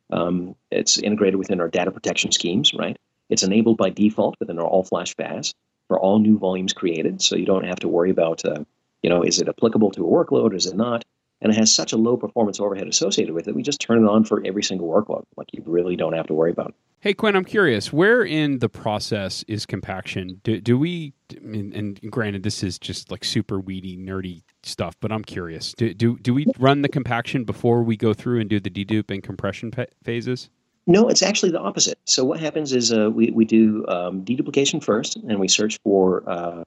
[0.10, 2.98] Um, it's integrated within our data protection schemes, right?
[3.30, 5.54] It's enabled by default within our all flash FAS
[5.88, 7.22] for all new volumes created.
[7.22, 8.64] So you don't have to worry about, uh,
[9.02, 10.52] you know, is it applicable to a workload?
[10.52, 11.06] Or is it not?
[11.42, 13.56] And it has such a low performance overhead associated with it.
[13.56, 15.24] We just turn it on for every single workload.
[15.38, 16.76] Like you really don't have to worry about it.
[17.02, 17.94] Hey Quinn, I'm curious.
[17.94, 20.42] Where in the process is compaction?
[20.44, 21.14] Do, do we?
[21.42, 25.74] And, granted, this is just like super weedy, nerdy stuff, but I'm curious.
[25.74, 29.12] Do, do do we run the compaction before we go through and do the dedupe
[29.12, 29.72] and compression
[30.04, 30.50] phases?
[30.88, 32.00] No, it's actually the opposite.
[32.04, 36.30] So what happens is uh, we we do um, deduplication first, and we search for
[36.30, 36.64] uh,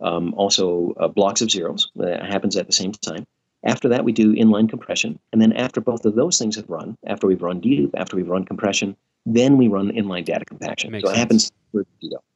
[0.00, 1.90] um, also uh, blocks of zeros.
[1.96, 3.26] That happens at the same time.
[3.64, 6.96] After that, we do inline compression, and then after both of those things have run,
[7.06, 10.92] after we've run dedupe, after we've run compression, then we run inline data compaction.
[10.92, 11.52] Makes so it happens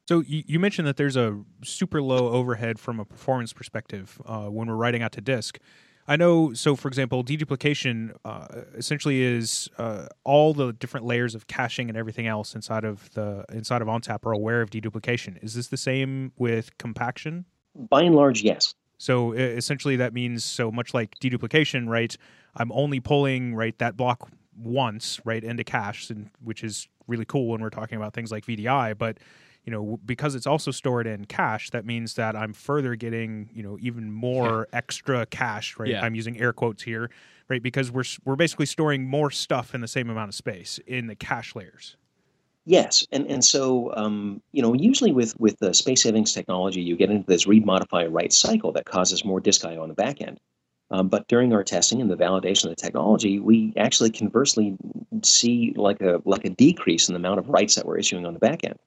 [0.07, 4.47] So you, you, mentioned that there's a super low overhead from a performance perspective uh,
[4.47, 5.57] when we're writing out to disk.
[6.07, 6.53] I know.
[6.53, 11.97] So, for example, deduplication uh, essentially is uh, all the different layers of caching and
[11.97, 15.41] everything else inside of the inside of ONTAP are aware of deduplication.
[15.41, 17.45] Is this the same with compaction?
[17.75, 18.75] By and large, yes.
[18.97, 22.15] So essentially, that means so much like deduplication, right?
[22.55, 27.47] I'm only pulling right that block once right into cache, and which is really cool
[27.47, 28.97] when we're talking about things like VDI.
[28.97, 29.17] But
[29.65, 33.63] you know, because it's also stored in cache, that means that I'm further getting you
[33.63, 34.77] know even more yeah.
[34.77, 35.77] extra cache.
[35.77, 36.05] Right, yeah.
[36.05, 37.09] I'm using air quotes here,
[37.47, 37.63] right?
[37.63, 41.15] Because we're we're basically storing more stuff in the same amount of space in the
[41.15, 41.97] cache layers.
[42.65, 46.95] Yes, and and so um, you know usually with with the space savings technology, you
[46.95, 50.21] get into this read modify write cycle that causes more disk I/O on the back
[50.21, 50.39] end.
[50.91, 54.77] Um, but during our testing and the validation of the technology, we actually conversely
[55.23, 58.33] see like a like a decrease in the amount of writes that we're issuing on
[58.33, 58.77] the back end,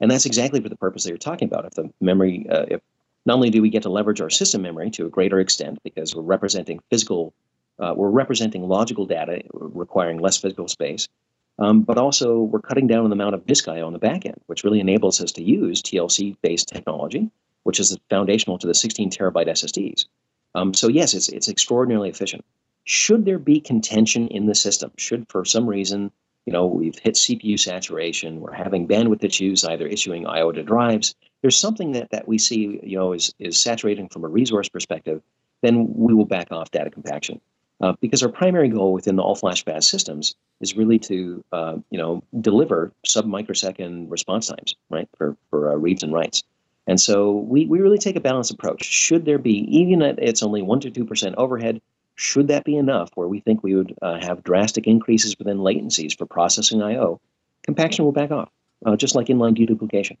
[0.00, 1.64] and that's exactly for the purpose that you're talking about.
[1.64, 2.82] If the memory, uh, if
[3.24, 6.14] not only do we get to leverage our system memory to a greater extent because
[6.14, 7.32] we're representing physical
[7.78, 11.08] uh, we're representing logical data requiring less physical space,
[11.58, 14.26] um, but also we're cutting down on the amount of disk I/O on the back
[14.26, 17.30] end, which really enables us to use TLC-based technology,
[17.62, 20.06] which is foundational to the 16 terabyte SSDs.
[20.54, 22.44] Um, so yes, it's it's extraordinarily efficient.
[22.84, 24.92] Should there be contention in the system?
[24.96, 26.12] Should for some reason
[26.46, 31.14] you know, we've hit CPU saturation, we're having bandwidth issues, either issuing I/O to drives.
[31.40, 35.22] There's something that, that we see, you know, is, is saturating from a resource perspective,
[35.62, 37.40] then we will back off data compaction.
[37.80, 41.98] Uh, because our primary goal within the all-flash FAS systems is really to, uh, you
[41.98, 46.44] know, deliver sub-microsecond response times, right, for, for uh, reads and writes.
[46.86, 48.84] And so we, we really take a balanced approach.
[48.84, 51.80] Should there be, even at it's only 1% to 2% overhead,
[52.14, 56.16] should that be enough, where we think we would uh, have drastic increases within latencies
[56.16, 57.20] for processing I/O,
[57.62, 58.50] compaction will back off,
[58.86, 60.16] uh, just like inline deduplication.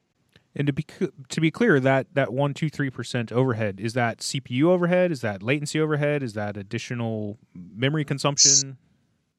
[0.56, 0.86] And to be
[1.28, 5.10] to be clear, that that one, two, three percent overhead is that CPU overhead?
[5.10, 6.22] Is that latency overhead?
[6.22, 8.78] Is that additional memory consumption?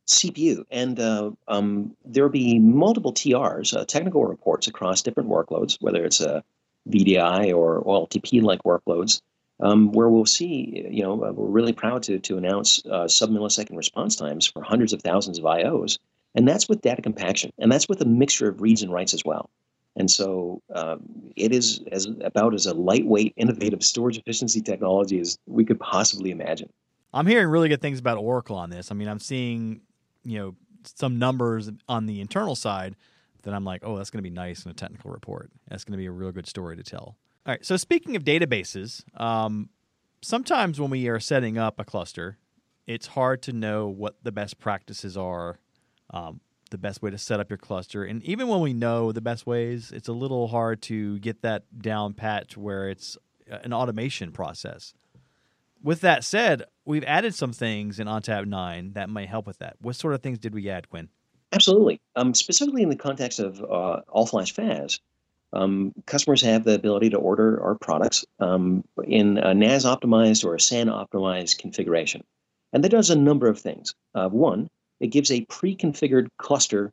[0.07, 6.05] CPU, and uh, um, there'll be multiple TRs, uh, technical reports across different workloads, whether
[6.05, 6.43] it's a
[6.89, 9.21] VDI or OLTP like workloads,
[9.61, 13.31] um, where we'll see, you know, uh, we're really proud to, to announce uh, sub
[13.31, 15.97] millisecond response times for hundreds of thousands of IOs.
[16.35, 17.51] And that's with data compaction.
[17.57, 19.49] And that's with a mixture of reads and writes as well.
[19.95, 21.01] And so um,
[21.35, 26.31] it is as about as a lightweight, innovative storage efficiency technology as we could possibly
[26.31, 26.69] imagine.
[27.13, 28.91] I'm hearing really good things about Oracle on this.
[28.91, 29.81] I mean, I'm seeing,
[30.23, 32.95] you know, some numbers on the internal side
[33.43, 35.49] that I'm like, oh, that's going to be nice in a technical report.
[35.69, 37.15] That's going to be a real good story to tell.
[37.45, 37.65] All right.
[37.65, 39.69] So speaking of databases, um,
[40.21, 42.37] sometimes when we are setting up a cluster,
[42.87, 45.59] it's hard to know what the best practices are,
[46.11, 46.41] um,
[46.75, 49.47] the best way to set up your cluster, and even when we know the best
[49.47, 54.93] ways, it's a little hard to get that down pat where it's an automation process.
[55.81, 59.77] With that said, we've added some things in ONTAP 9 that might help with that.
[59.79, 61.07] What sort of things did we add, Quinn?
[61.53, 62.01] Absolutely.
[62.17, 64.99] Um, specifically in the context of uh, all flash FAS,
[65.53, 70.55] um, customers have the ability to order our products um, in a NAS optimized or
[70.55, 72.23] a SAN optimized configuration.
[72.73, 73.95] And that does a number of things.
[74.13, 74.67] Uh, one,
[74.99, 76.91] it gives a pre configured cluster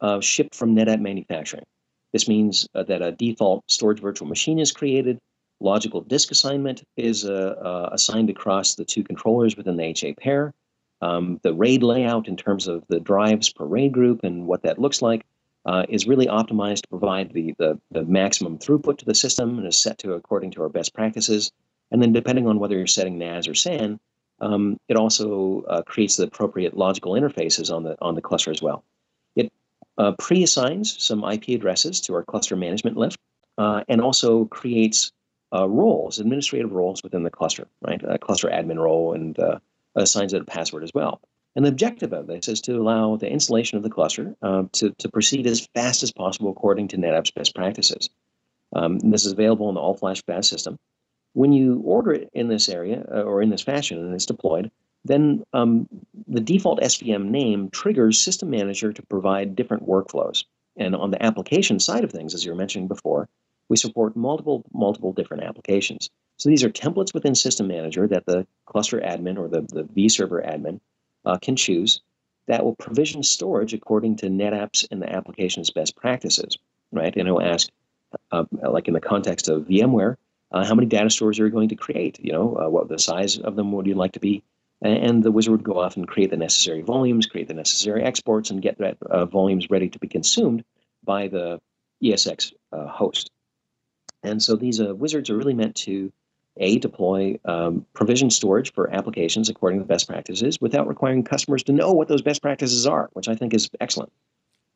[0.00, 1.64] uh, shipped from NetApp manufacturing.
[2.12, 5.18] This means uh, that a default storage virtual machine is created,
[5.60, 10.52] logical disk assignment is uh, uh, assigned across the two controllers within the HA pair.
[11.02, 14.78] Um, the RAID layout in terms of the drives per RAID group and what that
[14.78, 15.26] looks like
[15.66, 19.66] uh, is really optimized to provide the, the, the, maximum throughput to the system and
[19.66, 21.50] is set to according to our best practices.
[21.90, 23.98] And then depending on whether you're setting NAS or SAN,
[24.40, 28.62] um, it also uh, creates the appropriate logical interfaces on the on the cluster as
[28.62, 28.84] well.
[29.34, 29.52] It
[29.98, 33.16] uh, pre-assigns some IP addresses to our cluster management LIF,
[33.58, 35.12] uh, and also creates
[35.54, 38.02] uh, roles, administrative roles within the cluster, right?
[38.06, 39.58] A cluster admin role, and uh,
[39.94, 41.20] assigns it a password as well.
[41.54, 44.90] And the objective of this is to allow the installation of the cluster uh, to,
[44.98, 48.10] to proceed as fast as possible according to NetApp's best practices.
[48.74, 50.78] Um, this is available in the all-flash FAS system.
[51.36, 54.70] When you order it in this area uh, or in this fashion and it's deployed,
[55.04, 55.86] then um,
[56.26, 60.44] the default SVM name triggers System Manager to provide different workflows.
[60.78, 63.28] And on the application side of things, as you were mentioning before,
[63.68, 66.08] we support multiple, multiple different applications.
[66.38, 70.42] So these are templates within System Manager that the cluster admin or the, the vServer
[70.42, 70.80] admin
[71.26, 72.00] uh, can choose
[72.46, 76.56] that will provision storage according to NetApp's and the application's best practices,
[76.92, 77.14] right?
[77.14, 77.68] And it will ask,
[78.32, 80.16] uh, like in the context of VMware,
[80.56, 82.18] uh, how many data stores are you going to create?
[82.20, 84.42] You know, uh, what the size of them would you like to be?
[84.82, 88.50] And the wizard would go off and create the necessary volumes, create the necessary exports,
[88.50, 90.64] and get that uh, volumes ready to be consumed
[91.04, 91.60] by the
[92.02, 93.30] ESX uh, host.
[94.22, 96.12] And so these wizards are really meant to
[96.58, 101.72] a, deploy um, provision storage for applications according to best practices without requiring customers to
[101.72, 104.12] know what those best practices are, which I think is excellent.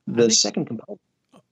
[0.07, 1.01] The think, second component.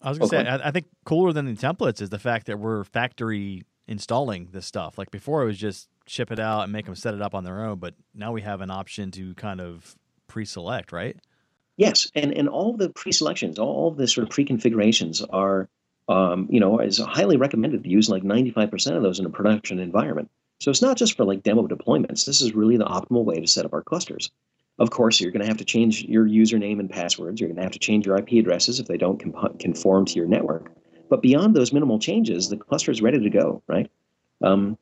[0.03, 2.47] I was going to say, I, I think cooler than the templates is the fact
[2.47, 4.99] that we're factory installing this stuff.
[4.99, 7.45] Like before, it was just ship it out and make them set it up on
[7.45, 9.97] their own, but now we have an option to kind of
[10.27, 11.17] pre-select, right?
[11.77, 15.69] Yes, and and all the pre-selections, all the sort of pre-configurations are
[16.09, 19.79] um, you know, is highly recommended to use like 95% of those in a production
[19.79, 20.31] environment.
[20.61, 22.25] So it's not just for like demo deployments.
[22.25, 24.31] This is really the optimal way to set up our clusters.
[24.79, 27.41] Of course, you're going to have to change your username and passwords.
[27.41, 29.19] You're going to have to change your IP addresses if they don't
[29.59, 30.71] conform to your network.
[31.09, 33.91] But beyond those minimal changes, the cluster is ready to go, right?
[34.43, 34.79] Um,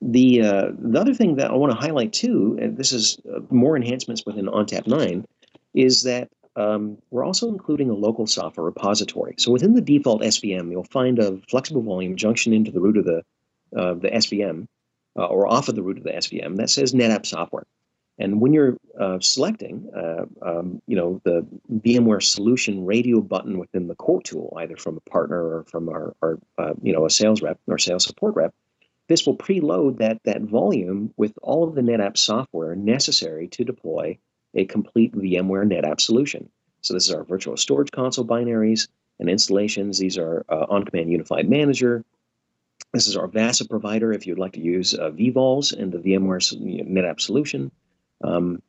[0.00, 3.40] the uh, the other thing that I want to highlight too, and this is uh,
[3.50, 5.26] more enhancements within ONTAP 9,
[5.74, 9.34] is that um, we're also including a local software repository.
[9.38, 13.04] So within the default SVM, you'll find a flexible volume junction into the root of
[13.04, 13.22] the,
[13.76, 14.66] uh, the SVM
[15.16, 17.64] uh, or off of the root of the SVM that says NetApp software.
[18.18, 23.86] And when you're uh, selecting, uh, um, you know, the VMware Solution radio button within
[23.86, 27.10] the quote tool, either from a partner or from our, our uh, you know, a
[27.10, 28.54] sales rep or sales support rep,
[29.06, 34.18] this will preload that that volume with all of the NetApp software necessary to deploy
[34.54, 36.48] a complete VMware NetApp solution.
[36.82, 39.98] So this is our virtual storage console binaries and installations.
[39.98, 42.04] These are uh, OnCommand Unified Manager.
[42.92, 46.86] This is our VASA provider if you'd like to use uh, vVols in the VMware
[46.88, 47.70] NetApp solution.
[48.22, 48.62] Um,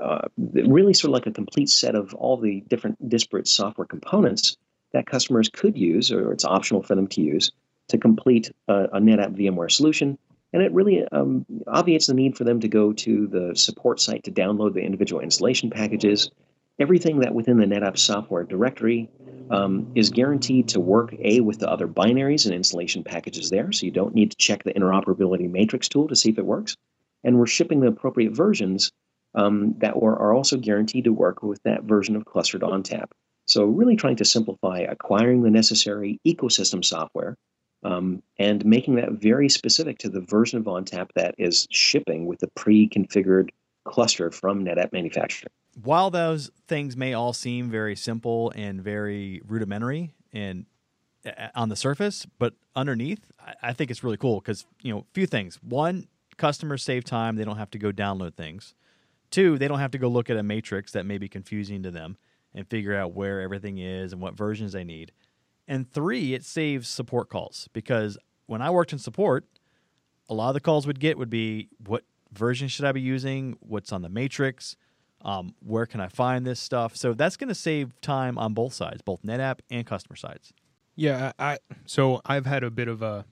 [0.00, 4.56] uh, really sort of like a complete set of all the different disparate software components
[4.92, 7.50] that customers could use, or it's optional for them to use,
[7.88, 10.18] to complete a, a NetApp VMware solution.
[10.52, 14.24] And it really um, obviates the need for them to go to the support site
[14.24, 16.30] to download the individual installation packages.
[16.78, 19.10] Everything that within the NetApp software directory
[19.50, 23.84] um, is guaranteed to work A with the other binaries and installation packages there, so
[23.84, 26.76] you don't need to check the interoperability matrix tool to see if it works.
[27.28, 28.90] And we're shipping the appropriate versions
[29.34, 33.10] um, that are also guaranteed to work with that version of clustered ONTAP.
[33.44, 37.36] So, really trying to simplify acquiring the necessary ecosystem software
[37.82, 42.38] um, and making that very specific to the version of ONTAP that is shipping with
[42.38, 43.50] the pre configured
[43.84, 45.50] cluster from NetApp manufacturer.
[45.82, 50.64] While those things may all seem very simple and very rudimentary and
[51.26, 53.20] uh, on the surface, but underneath,
[53.62, 55.58] I think it's really cool because, you know, a few things.
[55.62, 58.74] One, customers save time, they don't have to go download things.
[59.30, 61.90] Two, they don't have to go look at a matrix that may be confusing to
[61.90, 62.16] them
[62.54, 65.12] and figure out where everything is and what versions they need.
[65.66, 69.44] And three, it saves support calls because when I worked in support,
[70.30, 73.56] a lot of the calls would get would be what version should I be using?
[73.60, 74.76] What's on the matrix?
[75.22, 76.96] Um, where can I find this stuff?
[76.96, 80.52] So that's going to save time on both sides, both NetApp and customer sides.
[80.94, 83.24] Yeah, I so I've had a bit of a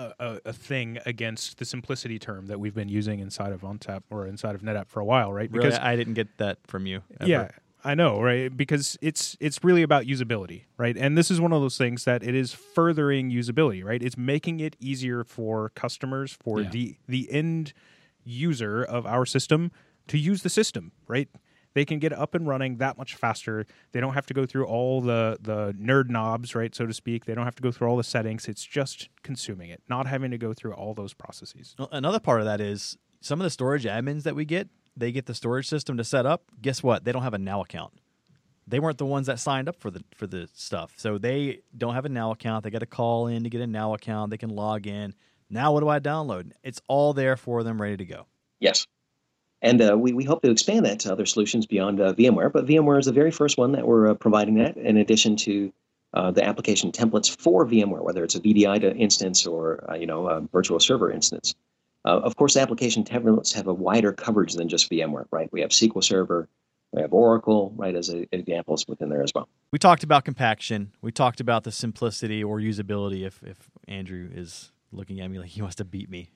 [0.00, 4.26] a, a, thing against the simplicity term that we've been using inside of ONTAP or
[4.26, 5.50] inside of NetApp for a while, right?
[5.50, 5.84] Because really?
[5.84, 7.02] I didn't get that from you.
[7.20, 7.30] Ever.
[7.30, 7.48] Yeah,
[7.84, 8.54] I know, right?
[8.54, 10.96] Because it's it's really about usability, right?
[10.96, 14.02] And this is one of those things that it is furthering usability, right?
[14.02, 16.70] It's making it easier for customers, for yeah.
[16.70, 17.72] the the end
[18.24, 19.70] user of our system
[20.08, 21.28] to use the system, right?
[21.74, 23.66] They can get up and running that much faster.
[23.92, 27.24] They don't have to go through all the the nerd knobs, right, so to speak.
[27.24, 28.48] They don't have to go through all the settings.
[28.48, 31.74] It's just consuming it, not having to go through all those processes.
[31.78, 35.12] Well, another part of that is some of the storage admins that we get they
[35.12, 37.04] get the storage system to set up, guess what?
[37.04, 37.94] They don't have a now account.
[38.66, 40.92] They weren't the ones that signed up for the for the stuff.
[40.96, 42.64] So they don't have a now account.
[42.64, 44.30] They got to call in to get a now account.
[44.30, 45.14] They can log in.
[45.48, 46.52] Now what do I download?
[46.62, 48.26] It's all there for them ready to go.
[48.60, 48.86] Yes.
[49.62, 52.52] And uh, we, we hope to expand that to other solutions beyond uh, VMware.
[52.52, 55.72] But VMware is the very first one that we're uh, providing that in addition to
[56.14, 60.28] uh, the application templates for VMware, whether it's a VDI instance or uh, you know
[60.28, 61.54] a virtual server instance.
[62.04, 65.52] Uh, of course, application templates have a wider coverage than just VMware, right?
[65.52, 66.48] We have SQL Server,
[66.92, 69.48] we have Oracle, right, as a, examples within there as well.
[69.70, 70.92] We talked about compaction.
[71.02, 73.24] We talked about the simplicity or usability.
[73.24, 76.30] If if Andrew is looking at me like he wants to beat me,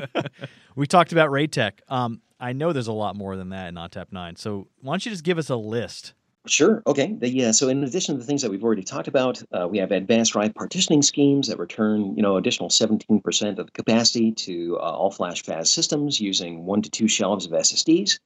[0.76, 1.82] we talked about RAID-TEC.
[1.88, 4.36] Um, I know there's a lot more than that in ONTAP 9.
[4.36, 6.14] So why don't you just give us a list
[6.48, 6.82] Sure.
[6.86, 7.12] Okay.
[7.12, 7.50] The, yeah.
[7.50, 10.32] So in addition to the things that we've already talked about, uh, we have advanced
[10.32, 15.10] drive partitioning schemes that return, you know, additional 17% of the capacity to uh, all
[15.10, 18.18] flash FAS systems using one to two shelves of SSDs.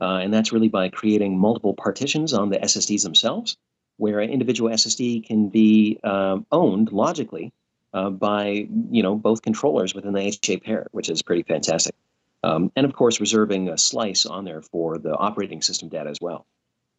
[0.00, 3.56] Uh, and that's really by creating multiple partitions on the SSDs themselves,
[3.96, 7.52] where an individual SSD can be um, owned logically
[7.94, 11.94] uh, by, you know, both controllers within the HA pair, which is pretty fantastic.
[12.42, 16.18] Um, and of course, reserving a slice on there for the operating system data as
[16.20, 16.44] well.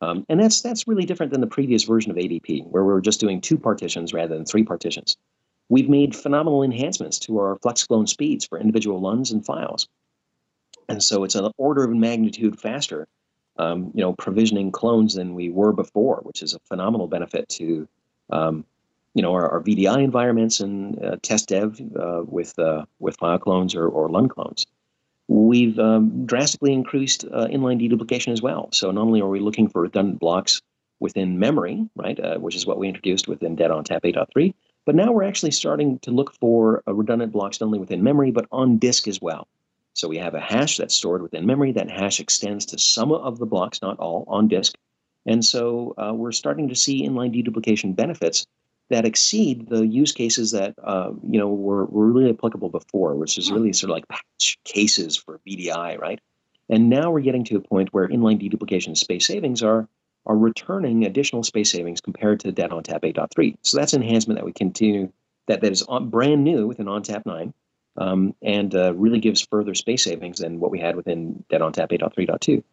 [0.02, 3.02] Um, and that's that's really different than the previous version of ADP, where we were
[3.02, 5.18] just doing two partitions rather than three partitions.
[5.70, 9.88] We've made phenomenal enhancements to our flex clone speeds for individual LUNs and files,
[10.90, 13.08] and so it's an order of magnitude faster,
[13.58, 17.88] um, you know, provisioning clones than we were before, which is a phenomenal benefit to,
[18.32, 18.66] um,
[19.16, 23.40] you know, our, our, VDI environments and uh, test dev uh, with uh, with file
[23.40, 24.68] clones or, or LUN clones.
[25.28, 28.70] We've um, drastically increased uh, inline deduplication as well.
[28.74, 30.62] So not only are we looking for redundant blocks
[31.00, 34.54] within memory, right, uh, which is what we introduced within Data ONTAP 8.3,
[34.86, 38.32] but now we're actually starting to look for uh, redundant blocks not only within memory
[38.32, 39.48] but on disk as well.
[39.94, 41.72] So we have a hash that's stored within memory.
[41.72, 44.76] That hash extends to some of the blocks, not all, on disk.
[45.26, 48.46] And so we're starting to see inline deduplication benefits
[48.90, 53.38] that exceed the use cases that uh, you know were, were really applicable before, which
[53.38, 56.20] is really sort of like patch cases for VDI, right?
[56.70, 59.88] And now we're getting to a point where inline deduplication space savings are
[60.26, 63.58] are returning additional space savings compared to Data ONTAP 8.3.
[63.62, 65.12] So that's an enhancement that we continue
[65.48, 67.54] that that is on, brand new within ONTAP 9.
[67.98, 71.92] um, and uh, really gives further space savings than what we had within Data ONTAP
[71.92, 72.64] 8.3.2.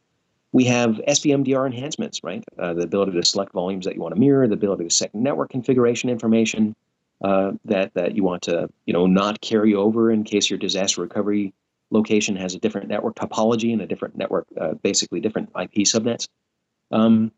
[0.53, 2.45] We have SVMDR enhancements, right?
[2.59, 5.15] Uh, the ability to select volumes that you want to mirror, the ability to set
[5.15, 6.77] network configuration information
[7.23, 11.01] uh, that that you want to, you know, not carry over in case your disaster
[11.01, 11.55] recovery
[11.91, 16.29] location has a different network topology and a different network, uh, basically different IP subnets.
[16.91, 17.33] Um,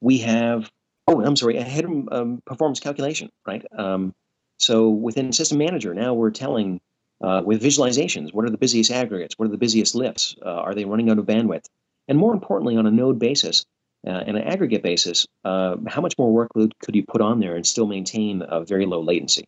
[0.00, 0.70] we have,
[1.08, 3.64] oh, I'm sorry, a headroom um, performance calculation, right?
[3.76, 4.14] Um,
[4.58, 6.80] so within System Manager, now we're telling
[7.20, 10.74] uh, with visualizations what are the busiest aggregates, what are the busiest LIFs, uh, are
[10.74, 11.66] they running out of bandwidth,
[12.08, 13.64] and more importantly, on a node basis
[14.06, 17.56] uh, and an aggregate basis, uh, how much more workload could you put on there
[17.56, 19.44] and still maintain a very low latency?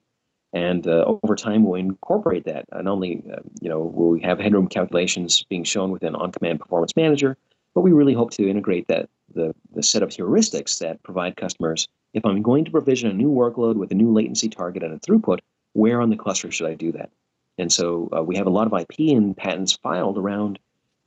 [0.52, 2.64] And uh, over time, we'll incorporate that.
[2.72, 6.96] Not only, uh, you know, will we have headroom calculations being shown within OnCommand Performance
[6.96, 7.36] Manager,
[7.74, 11.88] but we really hope to integrate that the, the set of heuristics that provide customers,
[12.14, 14.98] if I'm going to provision a new workload with a new latency target and a
[14.98, 15.40] throughput,
[15.74, 17.10] where on the cluster should I do that?
[17.58, 20.58] And so uh, we have a lot of IP and patents filed around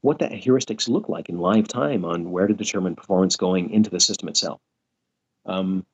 [0.02, 3.90] what that heuristics look like in live time on where to determine performance going into
[3.90, 4.62] the system itself.
[5.46, 5.86] Um,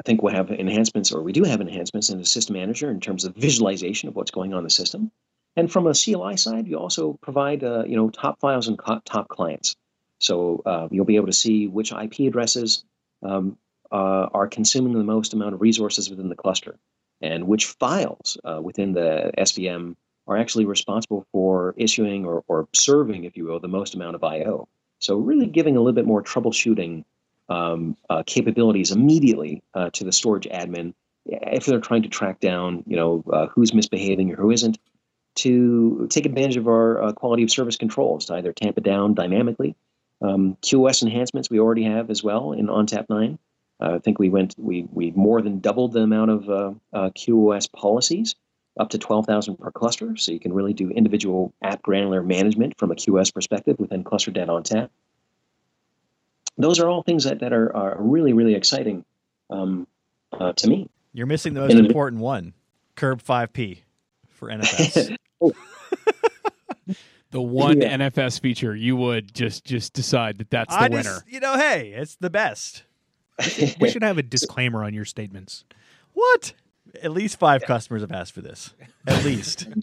[0.00, 3.00] I think we'll have enhancements, or we do have enhancements in the system manager in
[3.00, 5.10] terms of visualization of what's going on in the system.
[5.56, 9.28] And from a CLI side, you also provide uh, you know top files and top
[9.28, 9.76] clients.
[10.18, 12.84] So uh, you'll be able to see which IP addresses
[13.22, 13.58] um,
[13.90, 16.78] uh, are consuming the most amount of resources within the cluster,
[17.20, 19.96] and which files uh, within the SVM
[20.30, 24.22] are actually responsible for issuing or, or serving, if you will, the most amount of
[24.22, 24.68] I/O.
[25.00, 27.04] So really giving a little bit more troubleshooting
[27.48, 30.94] um, uh, capabilities immediately uh, to the storage admin
[31.26, 34.78] if they're trying to track down, you know, uh, who's misbehaving or who isn't,
[35.34, 39.14] to take advantage of our uh, quality of service controls to either tamp it down
[39.14, 39.76] dynamically.
[40.22, 43.38] Um, QoS enhancements we already have as well in ONTAP 9.
[43.80, 47.70] Uh, I think we went we we more than doubled the amount of uh, QoS
[47.72, 48.34] policies
[48.78, 52.90] up to 12,000 per cluster, so you can really do individual app granular management from
[52.90, 54.90] a QS perspective within Cluster Data ONTAP
[56.60, 59.04] those are all things that, that are, are really, really exciting
[59.50, 59.86] um,
[60.32, 60.88] uh, to me.
[61.12, 62.54] You're missing the most and important one
[62.94, 63.78] Curb 5P
[64.28, 65.16] for NFS.
[67.30, 67.96] the one yeah.
[67.96, 71.02] NFS feature you would just just decide that that's the I winner.
[71.02, 72.84] Just, you know, hey, it's the best.
[73.80, 75.64] we should have a disclaimer on your statements.
[76.12, 76.52] What?
[77.02, 77.66] At least five yeah.
[77.66, 78.74] customers have asked for this.
[79.06, 79.68] At least.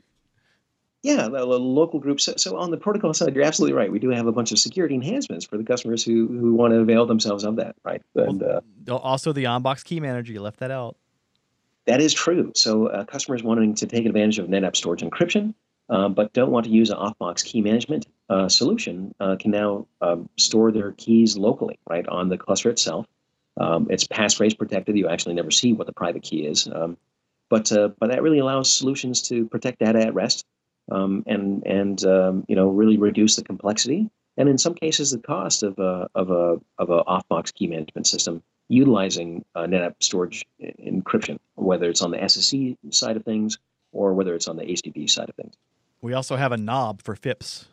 [1.03, 2.25] Yeah, the, local groups.
[2.25, 3.89] So, so, on the protocol side, you're absolutely right.
[3.89, 6.79] We do have a bunch of security enhancements for the customers who who want to
[6.79, 8.01] avail themselves of that, right?
[8.15, 10.97] And well, uh, also the on-box key manager, you left that out.
[11.85, 12.51] That is true.
[12.55, 15.53] So uh, customers wanting to take advantage of NetApp storage encryption,
[15.89, 19.87] um, but don't want to use an off-box key management uh, solution, uh, can now
[20.01, 23.05] um, store their keys locally, right, on the cluster itself.
[23.59, 24.97] Um, it's passphrase protected.
[24.97, 26.67] You actually never see what the private key is.
[26.71, 26.97] Um,
[27.49, 30.45] but uh, but that really allows solutions to protect data at rest
[30.91, 35.19] um, and and um, you know really reduce the complexity and in some cases the
[35.19, 40.45] cost of a of a of a off-box key management system utilizing uh, NetApp storage
[40.61, 43.57] encryption, whether it's on the SSD side of things
[43.91, 45.55] or whether it's on the HTTP side of things.
[46.01, 47.67] We also have a knob for FIPS,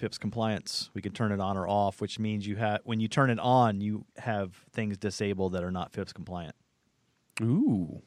[0.00, 0.90] FIPS compliance.
[0.94, 3.38] We can turn it on or off, which means you have when you turn it
[3.38, 6.54] on, you have things disabled that are not FIPS compliant.
[7.42, 8.02] Ooh.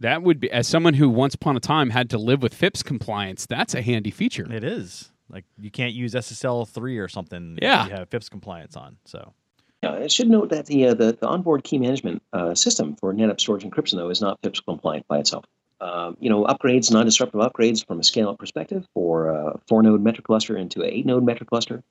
[0.00, 2.82] That would be as someone who once upon a time had to live with FIPS
[2.82, 3.46] compliance.
[3.46, 4.50] That's a handy feature.
[4.50, 7.58] It is like you can't use SSL three or something.
[7.60, 8.96] Yeah, you have FIPS compliance on.
[9.04, 9.34] So.
[9.82, 13.12] Yeah, I should note that the uh, the, the, onboard key management uh, system for
[13.12, 15.44] NetApp storage encryption though is not FIPS compliant by itself.
[15.84, 20.80] Um, you know, upgrades, non-disruptive upgrades from a scale-up perspective for a four-node MetroCluster into
[20.82, 21.82] an eight-node MetroCluster.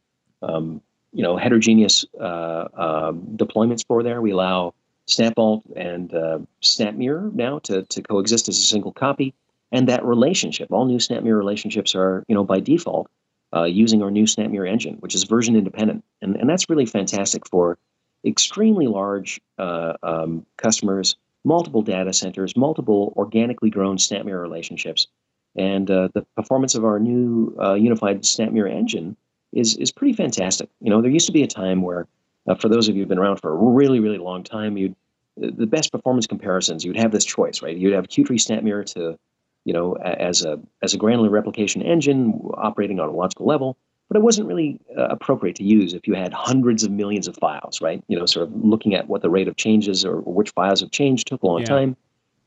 [0.41, 0.81] Um,
[1.11, 4.19] you know, heterogeneous uh, um, deployments for there.
[4.19, 4.73] We allow
[5.07, 9.35] SnapVault and uh, SnapMirror now to, to coexist as a single copy.
[9.71, 13.11] And that relationship, all new SnapMirror relationships are, you know, by default,
[13.55, 16.03] uh, using our new SnapMirror engine, which is version independent.
[16.21, 17.77] And, and that's really fantastic for
[18.25, 25.07] extremely large uh, um, customers, multiple data centers, multiple organically grown SnapMirror relationships.
[25.55, 29.15] And uh, the performance of our new uh, unified SnapMirror engine
[29.51, 30.69] is, is pretty fantastic.
[30.81, 32.07] You know, there used to be a time where
[32.47, 34.95] uh, for those of you who've been around for a really, really long time, you'd
[35.35, 37.75] the best performance comparisons, you'd have this choice, right?
[37.75, 39.17] You'd have Q-tree SnapMirror to,
[39.65, 43.77] you know, as a as a granular replication engine operating on a logical level,
[44.13, 47.35] but it wasn't really uh, appropriate to use if you had hundreds of millions of
[47.37, 48.03] files, right?
[48.09, 50.81] You know, sort of looking at what the rate of changes or, or which files
[50.81, 51.65] have changed took a long yeah.
[51.65, 51.97] time.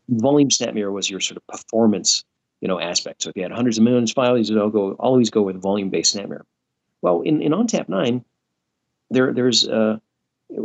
[0.08, 2.24] Volume SnapMirror was your sort of performance,
[2.60, 3.22] you know, aspect.
[3.24, 6.14] So if you had hundreds of millions of files, you'd go always go with volume-based
[6.14, 6.44] SnapMirror.
[7.02, 8.24] Well, in, in ONTAP 9,
[9.10, 9.98] there there's uh,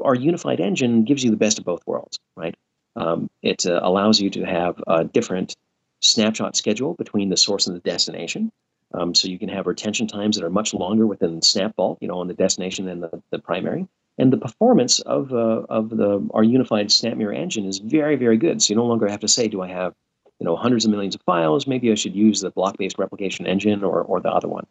[0.03, 2.53] our unified engine gives you the best of both worlds, right?
[2.95, 5.55] Um, it uh, allows you to have a different
[6.01, 8.51] snapshot schedule between the source and the destination.
[8.93, 12.19] Um, so you can have retention times that are much longer within SnapVault, you know,
[12.19, 13.87] on the destination than the, the primary.
[14.17, 18.61] And the performance of uh, of the our unified SnapMirror engine is very very good.
[18.61, 19.95] So you no longer have to say, do I have
[20.39, 21.65] you know hundreds of millions of files?
[21.65, 24.67] Maybe I should use the block-based replication engine or or the other one.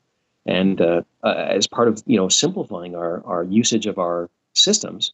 [0.47, 5.13] And uh, uh, as part of you know simplifying our our usage of our systems,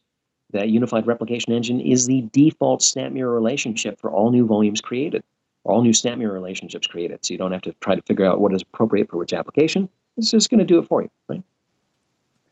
[0.51, 5.23] that unified replication engine is the default SnapMirror relationship for all new volumes created,
[5.67, 7.23] all new SnapMirror relationships created.
[7.25, 9.89] So you don't have to try to figure out what is appropriate for which application.
[10.17, 11.43] It's just going to do it for you, right?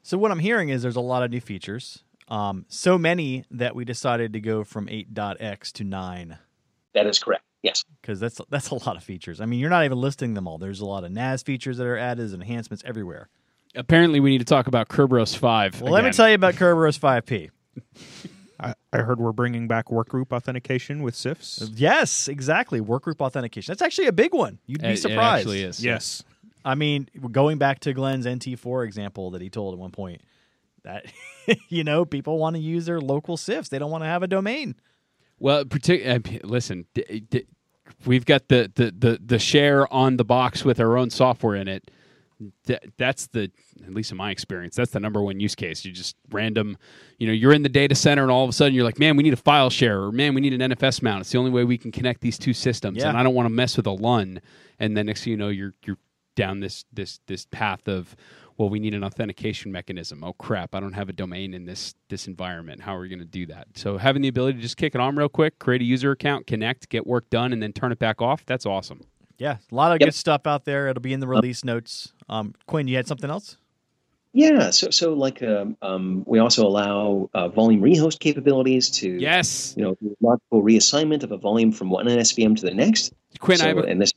[0.03, 2.03] So what I'm hearing is there's a lot of new features.
[2.28, 6.38] Um, so many that we decided to go from 8.x to 9
[6.93, 7.43] That is correct.
[7.61, 7.84] Yes.
[7.99, 9.41] because that's that's a lot of features.
[9.41, 10.59] I mean, you're not even listing them all.
[10.59, 13.28] There's a lot of NAS features that are added, and enhancements everywhere.
[13.74, 15.82] Apparently, we need to talk about Kerberos Five.
[15.82, 17.49] Well, let me tell you about Kerberos 5P.
[18.60, 21.72] I, I heard we're bringing back workgroup authentication with CIFS.
[21.76, 22.80] Yes, exactly.
[22.80, 23.72] Workgroup authentication.
[23.72, 24.60] That's actually a big one.
[24.66, 25.41] You'd be It- it surprised.
[25.41, 25.84] actually is.
[25.84, 26.24] Yes.
[26.64, 30.22] I mean, going back to Glenn's NT4 example that he told at one point,
[30.84, 31.06] that
[31.70, 33.70] you know, people want to use their local CIFS.
[33.70, 34.76] They don't want to have a domain.
[35.39, 37.45] Well, partic- uh, listen, d- d-
[38.06, 41.68] we've got the, the, the, the share on the box with our own software in
[41.68, 41.91] it.
[42.67, 43.49] Th- that's the,
[43.86, 45.86] at least in my experience, that's the number one use case.
[45.86, 46.77] You just random,
[47.17, 49.15] you know, you're in the data center and all of a sudden you're like, man,
[49.15, 51.21] we need a file share, or man, we need an NFS mount.
[51.21, 53.09] It's the only way we can connect these two systems, Yeah.
[53.09, 54.41] and I don't want to mess with a LUN.
[54.79, 55.97] And then next thing you know, you're you're
[56.36, 58.13] down this this this path of
[58.57, 61.95] well we need an authentication mechanism oh crap i don't have a domain in this
[62.09, 64.75] this environment how are we going to do that so having the ability to just
[64.75, 67.71] kick it on real quick create a user account connect get work done and then
[67.71, 68.99] turn it back off that's awesome
[69.38, 70.07] Yeah, a lot of Yep.
[70.07, 70.88] good stuff out there.
[70.88, 72.13] It'll be in the release notes.
[72.29, 73.57] Um, Quinn, you had something else?
[74.33, 74.69] Yeah.
[74.71, 79.83] So so like um, um, we also allow uh, volume rehost capabilities to yes you
[79.83, 83.13] know logical reassignment of a volume from one NSVM to the next.
[83.39, 84.11] quinn so, I, have a, and this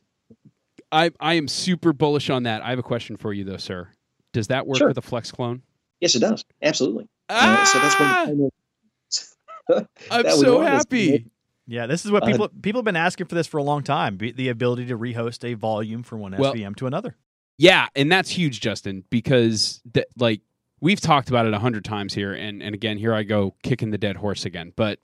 [0.91, 3.89] I, I am super bullish on that i have a question for you though sir
[4.33, 4.89] does that work Sure.
[4.89, 5.63] with a flex clone
[6.01, 7.07] yes, it does absolutely.
[7.29, 8.09] Uh, so that's one.
[8.09, 8.23] Ah!
[8.23, 8.29] of
[9.69, 11.27] the i'm that so want is happy make-
[11.71, 13.83] Yeah, this is what Uh, people people have been asking for this for a long
[13.85, 14.17] time.
[14.17, 17.17] be- The ability to rehost a volume from one Well- SVM to another.
[17.59, 20.41] Yeah, and that's huge, Justin, because that like
[20.81, 23.91] we've talked about it a hundred times here, and and again, here I go kicking
[23.91, 24.73] the dead horse again.
[24.77, 24.99] But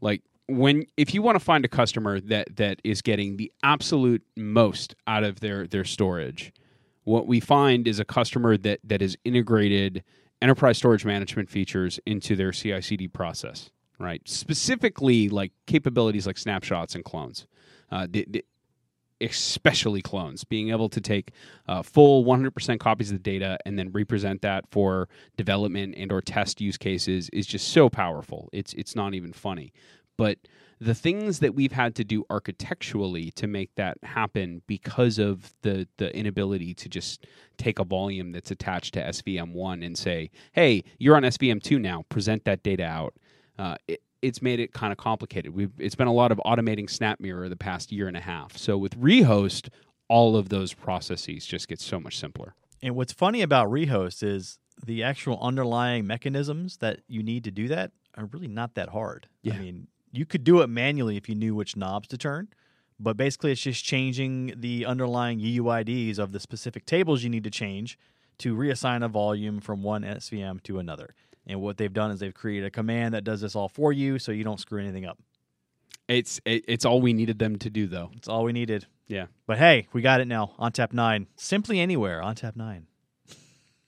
[0.00, 4.22] like when if you want to find a customer that that is getting the absolute
[4.36, 6.52] most out of their their storage,
[7.04, 10.02] what we find is a customer that that is integrated
[10.42, 14.22] enterprise storage management features into their CI/CD process, right?
[14.26, 17.46] Specifically, like capabilities like snapshots and clones.
[17.90, 18.06] Uh,
[19.20, 21.32] especially clones, being able to take
[21.66, 26.20] uh, full 100% copies of the data and then represent that for development and or
[26.20, 28.48] test use cases is just so powerful.
[28.52, 29.72] It's it's not even funny.
[30.16, 30.38] But
[30.80, 35.88] the things that we've had to do architecturally to make that happen because of the
[35.96, 37.26] the inability to just
[37.56, 42.04] take a volume that's attached to SVM1 and say, "Hey, you're on SVM2 now.
[42.08, 43.14] Present that data out."
[43.58, 45.54] Uh, it, it's made it kind of complicated.
[45.54, 48.56] We've it's been a lot of automating SnapMirror the past year and a half.
[48.56, 49.68] So with Rehost,
[50.08, 52.54] all of those processes just get so much simpler.
[52.82, 57.68] And what's funny about rehost is the actual underlying mechanisms that you need to do
[57.68, 59.28] that are really not that hard.
[59.42, 59.54] Yeah.
[59.54, 62.48] I mean, you could do it manually if you knew which knobs to turn,
[62.98, 67.50] but basically it's just changing the underlying UUIDs of the specific tables you need to
[67.50, 67.98] change
[68.38, 71.14] to reassign a volume from one SVM to another.
[71.46, 74.18] And what they've done is they've created a command that does this all for you
[74.18, 75.18] so you don't screw anything up.
[76.06, 78.10] It's it, it's all we needed them to do though.
[78.16, 78.86] It's all we needed.
[79.06, 79.26] Yeah.
[79.46, 81.26] But hey, we got it now ONTAP 9.
[81.36, 82.86] Simply anywhere ONTAP 9.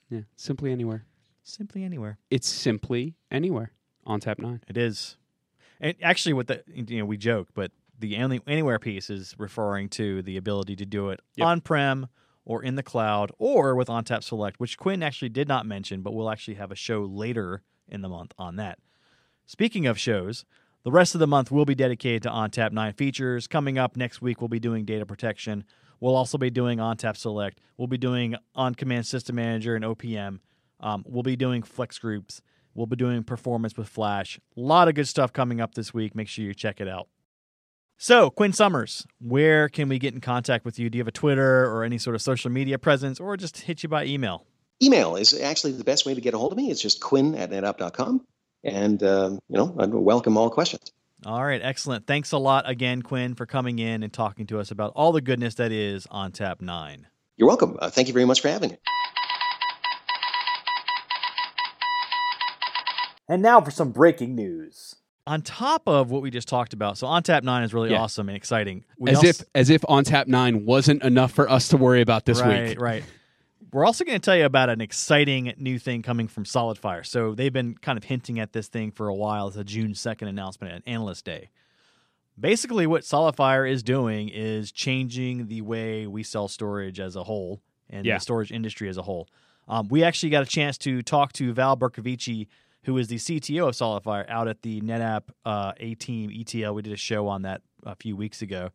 [0.09, 1.05] Yeah, simply anywhere.
[1.43, 2.17] Simply anywhere.
[2.29, 3.71] It's simply anywhere
[4.05, 4.61] ONTAP 9.
[4.67, 5.17] It is.
[5.79, 9.89] And actually, what the you know we joke, but the only anywhere piece is referring
[9.89, 11.47] to the ability to do it Yep.
[11.47, 12.07] on prem
[12.45, 16.13] or in the cloud or with ONTAP Select, which Quinn actually did not mention, but
[16.13, 18.79] we'll actually have a show later in the month on that.
[19.45, 20.45] Speaking of shows,
[20.83, 23.47] the rest of the month will be dedicated to ONTAP 9 features.
[23.47, 25.63] Coming up next week, we'll be doing data protection.
[25.99, 27.59] We'll also be doing ONTAP Select.
[27.77, 30.39] We'll be doing OnCommand System Manager and OPM.
[30.79, 32.41] Um, we'll be doing Flex Groups.
[32.73, 34.39] We'll be doing performance with Flash.
[34.57, 36.15] A lot of good stuff coming up this week.
[36.15, 37.07] Make sure you check it out.
[38.03, 40.89] So, Quinn Summers, where can we get in contact with you?
[40.89, 43.83] Do you have a Twitter or any sort of social media presence, or just hit
[43.83, 44.47] you by email?
[44.81, 46.71] Email is actually the best way to get a hold of me.
[46.71, 48.25] It's just quinn at netapp.com.
[48.63, 50.91] And, um, you know, I welcome all questions.
[51.27, 52.07] All right, excellent.
[52.07, 55.21] Thanks a lot again, Quinn, for coming in and talking to us about all the
[55.21, 57.05] goodness that is ONTAP 9.
[57.37, 57.77] You're welcome.
[57.79, 58.77] Uh, thank you very much for having me.
[63.29, 64.95] And now for some breaking news.
[65.27, 68.01] On top of what we just talked about, so ONTAP nine is really Yeah.
[68.01, 68.83] awesome and exciting.
[68.97, 72.25] We as also- if as if ONTAP nine wasn't enough for us to worry about
[72.25, 72.81] this right, week.
[72.81, 73.03] Right.
[73.71, 77.05] We're also going to tell you about an exciting new thing coming from SolidFire.
[77.05, 79.47] So they've been kind of hinting at this thing for a while.
[79.47, 81.49] It's a June 2nd announcement at Analyst Day.
[82.37, 87.61] Basically, what SolidFire is doing is changing the way we sell storage as a whole
[87.89, 88.15] and Yeah.
[88.15, 89.29] the storage industry as a whole.
[89.69, 92.47] Um, we actually got a chance to talk to Val Bercovici,
[92.83, 96.73] who is the CTO of SolidFire, out at the NetApp uh, A Team ETL.
[96.73, 98.71] We did a show on that a few weeks ago.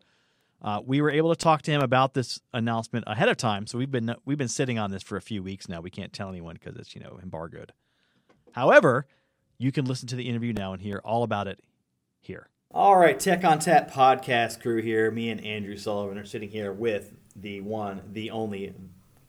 [0.62, 3.78] Uh, we were able to talk to him about this announcement ahead of time, so
[3.78, 5.80] we've been we've been sitting on this for a few weeks now.
[5.80, 7.72] We can't tell anyone because it's you know embargoed.
[8.52, 9.06] However,
[9.58, 11.60] you can listen to the interview now and hear all about it
[12.20, 12.48] here.
[12.72, 15.10] All right, Tech ONTAP podcast crew here.
[15.10, 18.74] Me and Andrew Sullivan are sitting here with the one, the only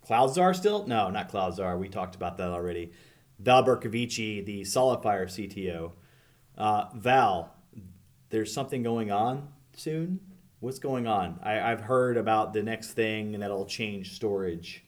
[0.08, 0.88] CloudZar still?
[0.88, 1.78] No, not CloudZar.
[1.78, 2.92] We talked about that already.
[3.40, 5.92] Val Bercovici, the SolidFire CTO.
[6.58, 7.54] Uh, Val,
[8.30, 10.20] there's something going on soon.
[10.60, 11.40] What's going on?
[11.44, 14.84] I, I've heard about the next thing and that'll change storage.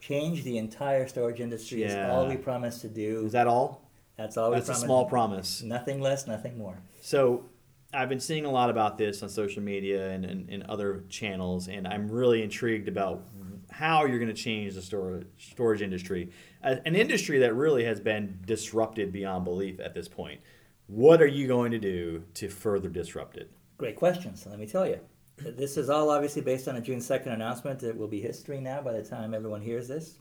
[0.00, 3.24] change the entire storage industry is all we promise to do.
[3.24, 3.88] Is that all?
[4.16, 5.62] That's all we That's a small promise.
[5.62, 6.76] Nothing less, nothing more.
[7.00, 7.46] So
[7.94, 11.68] I've been seeing a lot about this on social media and, and, and other channels,
[11.68, 13.26] and I'm really intrigued about
[13.72, 16.30] how you're going to change the storage storage industry,
[16.62, 20.40] an industry that really has been disrupted beyond belief at this point.
[20.86, 23.50] What are you going to do to further disrupt it?
[23.78, 24.36] Great question.
[24.36, 25.00] So let me tell you.
[25.38, 27.82] This is all obviously based on a June 2nd announcement.
[27.82, 30.18] It will be history now by the time everyone hears this.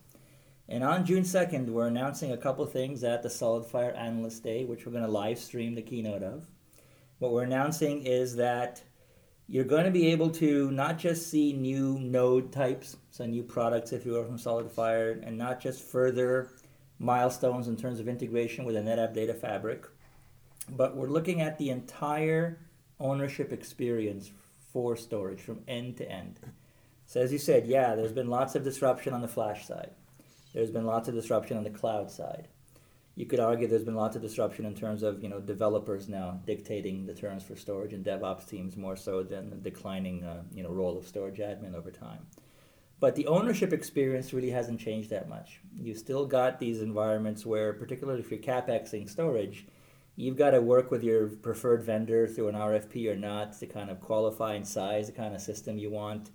[0.70, 4.86] And on June 2nd, we're announcing a couple things at the SolidFire Analyst Day, which
[4.86, 6.48] we're going to live stream the keynote of.
[7.20, 8.82] What we're announcing is that
[9.52, 13.92] you're going to be able to not just see new node types, so new products,
[13.92, 16.52] if you will, from SolidFire, and not just further
[17.00, 19.86] milestones in terms of integration with the NetApp data fabric,
[20.70, 22.60] but we're looking at the entire
[22.98, 24.32] ownership experience
[24.72, 26.40] for storage from end to end.
[27.06, 29.92] So as you said, yeah, there's been lots of disruption on the flash side.
[30.54, 32.48] There's been lots of disruption on the cloud side.
[33.16, 36.40] You could argue there's been lots of disruption in terms of you know developers now
[36.46, 40.64] dictating the terms for storage and DevOps teams more so than the declining uh, you
[40.64, 42.26] know role of storage admin over time.
[43.02, 45.60] But the ownership experience really hasn't changed that much.
[45.76, 49.66] You've still got these environments where, particularly if you're capexing storage,
[50.16, 53.90] you've got to work with your preferred vendor through an RFP or not to kind
[53.90, 56.30] of qualify and size the kind of system you want.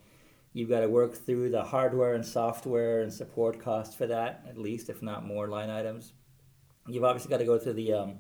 [0.55, 4.59] You've got to work through the hardware and software and support costs for that, at
[4.59, 6.15] least, if not more line items.
[6.89, 8.19] You've obviously got to go through the um,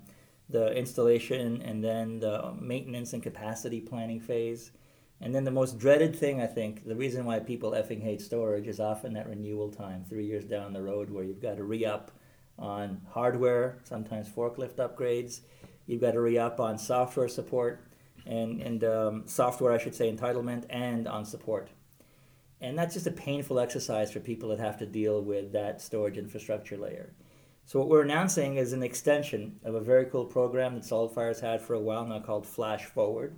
[0.48, 4.72] the installation and then the maintenance and capacity planning phase.
[5.20, 8.66] And then the most dreaded thing, I think, the reason why people effing hate storage
[8.68, 11.86] is often that renewal time, three years down the road, where you've got to re
[11.86, 12.10] up
[12.58, 15.40] on hardware, sometimes forklift upgrades.
[15.86, 17.80] You've got to re up on software support
[18.26, 21.70] and, and um, software, I should say, entitlement and on support.
[22.60, 26.18] And that's just a painful exercise for people that have to deal with that storage
[26.18, 27.12] infrastructure layer.
[27.66, 31.60] So what we're announcing is an extension of a very cool program that SolidFire's had
[31.60, 33.36] for a while now called Flash Forward,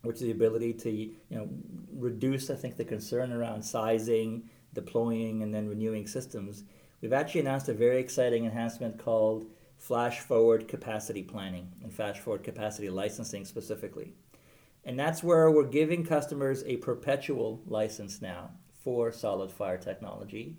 [0.00, 1.46] which is the ability to you know
[1.92, 6.64] reduce I think the concern around sizing, deploying, and then renewing systems.
[7.02, 9.44] We've actually announced a very exciting enhancement called
[9.76, 14.14] Flash Forward Capacity Planning and Flash Forward Capacity Licensing specifically.
[14.86, 20.56] And that's where we're giving customers a perpetual license now for SolidFire technology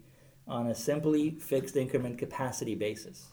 [0.47, 3.27] on a simply fixed increment capacity basis,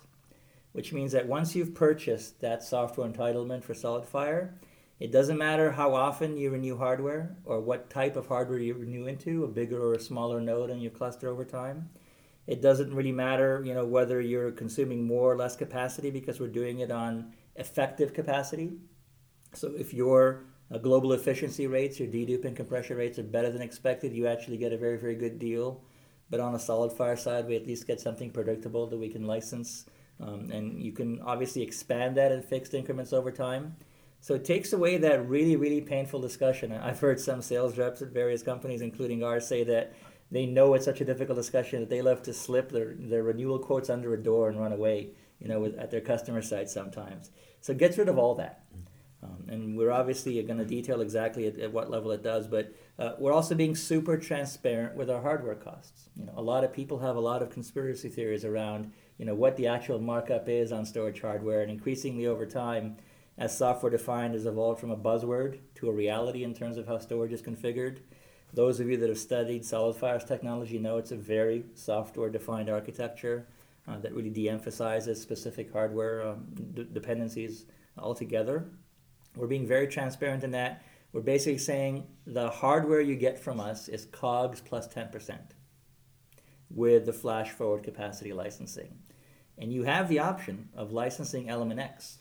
[0.73, 4.53] which means that once you've purchased that software entitlement for SolidFire,
[5.01, 9.07] it doesn't matter how often you renew hardware or what type of hardware you renew
[9.07, 11.89] into, a bigger or a smaller node in your cluster over time.
[12.47, 16.49] It doesn't really matter, you know, whether you're consuming more or less capacity because we're
[16.49, 18.73] doing it on effective capacity.
[19.55, 23.63] So if your uh, global efficiency rates, your dedupe and compression rates are better than
[23.63, 25.83] expected, you actually get a very, very good deal.
[26.31, 29.87] But on a SolidFire side, we at least get something predictable that we can license.
[30.20, 33.76] Um, and you can obviously expand that in fixed increments over time.
[34.20, 36.72] So it takes away that really, really painful discussion.
[36.72, 39.95] I've heard some sales reps at various companies, including ours, say that
[40.31, 43.59] they know it's such a difficult discussion that they love to slip their, their renewal
[43.59, 45.09] quotes under a door and run away,
[45.41, 47.31] you know, with, at their customer site sometimes.
[47.62, 48.62] So it gets rid of all that.
[49.22, 52.72] Um, and we're obviously going to detail exactly at, at, what level it does, but
[53.01, 56.11] uh, we're also being super transparent with our hardware costs.
[56.15, 59.35] You know, a lot of people have a lot of conspiracy theories around, you know,
[59.35, 62.99] what the actual markup is on storage hardware, and increasingly over time,
[63.39, 66.99] as software defined has evolved from a buzzword to a reality in terms of how
[66.99, 68.01] storage is configured.
[68.53, 73.47] Those of you that have studied SolidFire's technology know it's a very software defined architecture
[73.89, 77.65] uh, that really de emphasizes specific hardware um, d- dependencies
[77.97, 78.69] altogether.
[79.37, 80.83] We're being very transparent in that.
[81.13, 85.39] We're basically saying the hardware you get from us is COGS plus 10%
[86.71, 88.99] with the flash forward capacity licensing.
[89.59, 92.19] And you have the option of licensing Element X.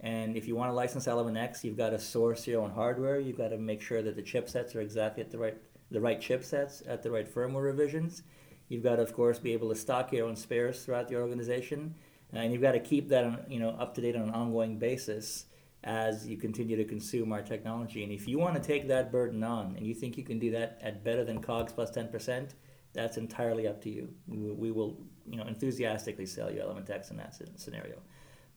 [0.00, 3.18] And if you want to license Element X, you've got to source your own hardware.
[3.18, 5.56] You've got to make sure that the chipsets are exactly at the right
[5.90, 8.22] the right chipsets at the right firmware revisions.
[8.68, 11.94] You've got to, of course, be able to stock your own spares throughout the organization,
[12.32, 15.44] and you've got to keep that you know up to date on an ongoing basis
[15.84, 18.04] as you continue to consume our technology.
[18.04, 20.50] And if you want to take that burden on, and you think you can do
[20.52, 22.54] that at better than COGS plus plus ten percent,
[22.92, 24.08] that's entirely up to you.
[24.26, 27.96] We, will you know enthusiastically sell you Element X in that scenario.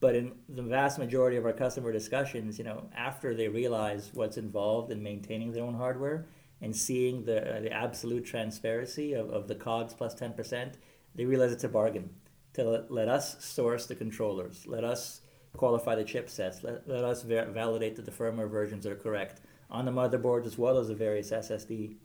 [0.02, 4.38] But in the vast majority of our customer discussions, you know, after they realize what's
[4.38, 6.28] involved in maintaining their own hardware,
[6.62, 10.74] and seeing the, uh, the absolute transparency of, of the COGS plus 10%,
[11.14, 12.10] they realize it's a bargain
[12.54, 15.22] to let, let us source the controllers, let us
[15.56, 19.86] qualify the chipsets, let, let us ver- validate that the firmware versions are correct on
[19.86, 21.96] the motherboards as well as the various SSD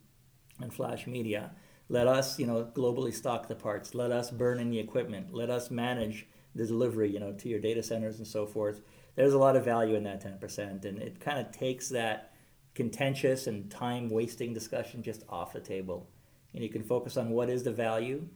[0.60, 1.52] and flash media.
[1.88, 3.94] Let us, you know, globally stock the parts.
[3.94, 5.34] Let us burn in the equipment.
[5.34, 8.80] Let us manage the delivery, you know, to your data centers and so forth.
[9.16, 12.32] There's a lot of value in that 10%, and it kind of takes that
[12.74, 16.08] contentious and time wasting discussion just off the table.
[16.54, 18.28] And you can focus on what is the value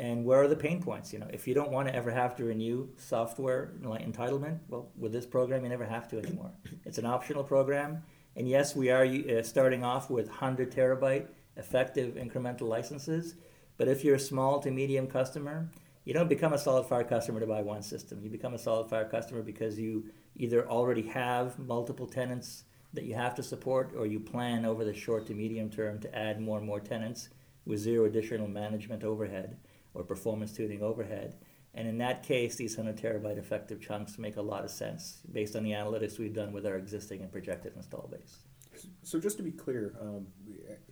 [0.00, 1.12] and where are the pain points.
[1.12, 5.12] You know, if you don't want to ever have to renew software entitlement, well, with
[5.12, 6.50] this program, you never have to anymore.
[6.86, 8.02] It's an optional program.
[8.34, 11.26] And yes, we are uh, starting off with 100 terabyte
[11.58, 13.34] effective incremental licenses.
[13.76, 15.68] But if you're a small to medium customer,
[16.06, 18.22] you don't become a SolidFire customer to buy one system.
[18.22, 23.34] You become a SolidFire customer because you either already have multiple tenants that you have
[23.34, 26.66] to support or you plan over the short to medium term to add more and
[26.66, 27.28] more tenants
[27.66, 29.58] with zero additional management overhead
[29.94, 31.36] or performance tuning overhead.
[31.74, 35.54] And in that case, these 100 terabyte effective chunks make a lot of sense based
[35.54, 38.38] on the analytics we've done with our existing and projected install base.
[39.02, 40.26] So just to be clear, um,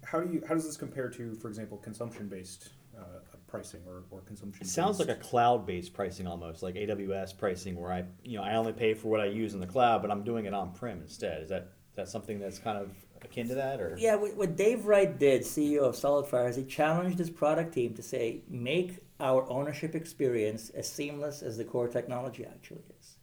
[0.05, 4.05] how do you how does this compare to, for example, consumption based uh, pricing or,
[4.11, 4.67] or consumption?
[4.67, 8.45] It sounds like a cloud based pricing almost, like AWS pricing, where I you know
[8.45, 10.73] I only pay for what I use in the cloud, but I'm doing it on
[10.73, 11.43] prem instead.
[11.43, 12.91] Is that that something that's kind of
[13.23, 14.15] akin to that, or yeah?
[14.17, 18.43] What Dave Wright did, CEO of SolidFire, is he challenged his product team to say,
[18.49, 23.17] make our ownership experience as seamless as the core technology actually is.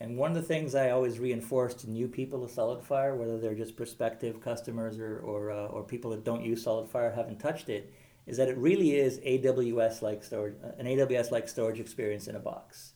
[0.00, 3.54] And one of the things I always reinforce to new people to SolidFire, whether they're
[3.54, 7.92] just prospective customers or or, uh, or people that don't use SolidFire haven't touched it,
[8.26, 12.40] is that it really is AWS like storage, an AWS like storage experience in a
[12.40, 12.92] box.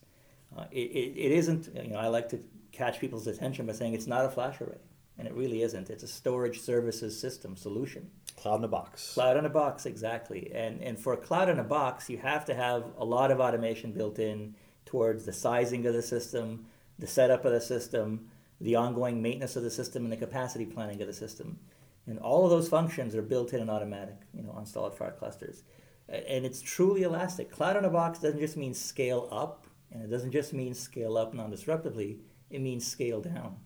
[0.55, 2.39] Uh, it, it, it isn't, you know, I like to
[2.71, 4.77] catch people's attention by saying it's not a flash array
[5.21, 5.91] and it really isn't.
[5.91, 8.09] It's a storage services system solution.
[8.37, 9.13] Cloud in a box.
[9.13, 10.51] Cloud in a box, exactly.
[10.51, 13.39] And and for a cloud in a box, you have to have a lot of
[13.39, 16.65] automation built in towards the sizing of the system,
[16.97, 20.99] the setup of the system, the ongoing maintenance of the system, and the capacity planning
[21.01, 21.59] of the system.
[22.07, 25.61] And all of those functions are built in and automatic, you know, on SolidFire clusters.
[26.09, 27.51] And it's truly elastic.
[27.51, 31.15] Cloud in a box doesn't just mean scale up, and it doesn't just mean scale
[31.15, 32.17] up non-disruptively.
[32.49, 33.57] It means scale down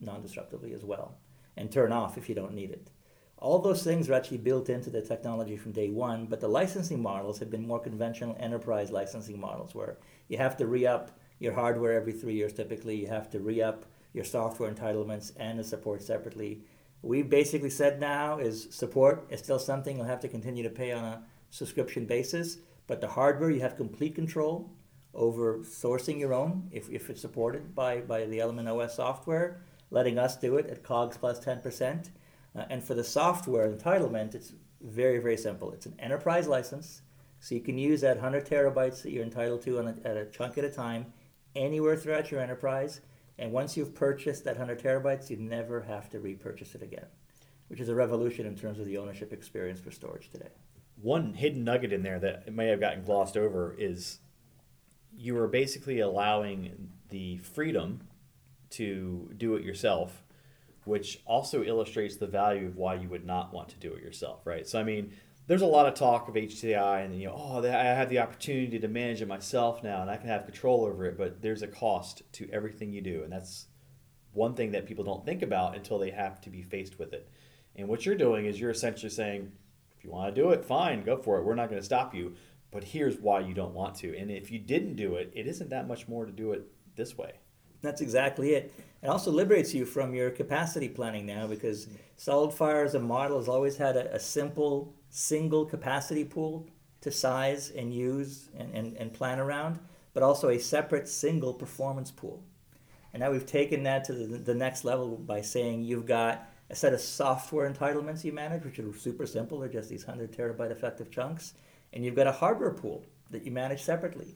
[0.00, 1.18] non-disruptively as well,
[1.56, 2.90] and turn off if you don't need it.
[3.38, 7.02] All those things are actually built into the technology from day one, but the licensing
[7.02, 11.92] models have been more conventional enterprise licensing models where you have to re-up your hardware
[11.92, 13.84] every three years typically, you have to re-up
[14.14, 16.62] your software entitlements and the support separately.
[17.02, 20.92] We've basically said now is support is still something you'll have to continue to pay
[20.92, 24.70] on a subscription basis, but the hardware you have complete control
[25.12, 29.60] over sourcing your own if, if it's supported by, by the Element OS software
[29.90, 32.10] letting us do it at COGS plus 10%.
[32.54, 35.72] Uh, and for the software entitlement, it's very, very simple.
[35.72, 37.02] It's an enterprise license,
[37.40, 40.58] so you can use that 100 terabytes that you're entitled to a, at a chunk
[40.58, 41.06] at a time
[41.54, 43.00] anywhere throughout your enterprise.
[43.38, 47.06] And once you've purchased that 100 terabytes, you never have to repurchase it again,
[47.68, 50.48] which is a revolution in terms of the ownership experience for storage today.
[51.00, 54.20] One hidden nugget in there that may have gotten glossed over is
[55.14, 58.00] you are basically allowing the freedom
[58.70, 60.22] to do it yourself,
[60.84, 64.46] which also illustrates the value of why you would not want to do it yourself,
[64.46, 64.66] right?
[64.66, 65.12] So, I mean,
[65.46, 68.78] there's a lot of talk of HCI and, you know, oh, I have the opportunity
[68.78, 71.68] to manage it myself now and I can have control over it, but there's a
[71.68, 73.22] cost to everything you do.
[73.22, 73.66] And that's
[74.32, 77.30] one thing that people don't think about until they have to be faced with it.
[77.76, 79.52] And what you're doing is you're essentially saying,
[79.96, 81.44] if you want to do it, fine, go for it.
[81.44, 82.34] We're not going to stop you.
[82.72, 84.16] But here's why you don't want to.
[84.16, 87.16] And if you didn't do it, it isn't that much more to do it this
[87.16, 87.34] way.
[87.86, 88.72] That's exactly it.
[89.02, 91.86] It also liberates you from your capacity planning now because
[92.18, 96.66] SolidFire as a model has always had a, a simple single capacity pool
[97.02, 99.78] to size and use and, and, and plan around,
[100.14, 102.42] but also a separate single performance pool.
[103.12, 106.74] And now we've taken that to the, the next level by saying you've got a
[106.74, 109.60] set of software entitlements you manage, which are super simple.
[109.60, 111.54] They're just these 100 terabyte effective chunks.
[111.92, 114.34] And you've got a hardware pool that you manage separately.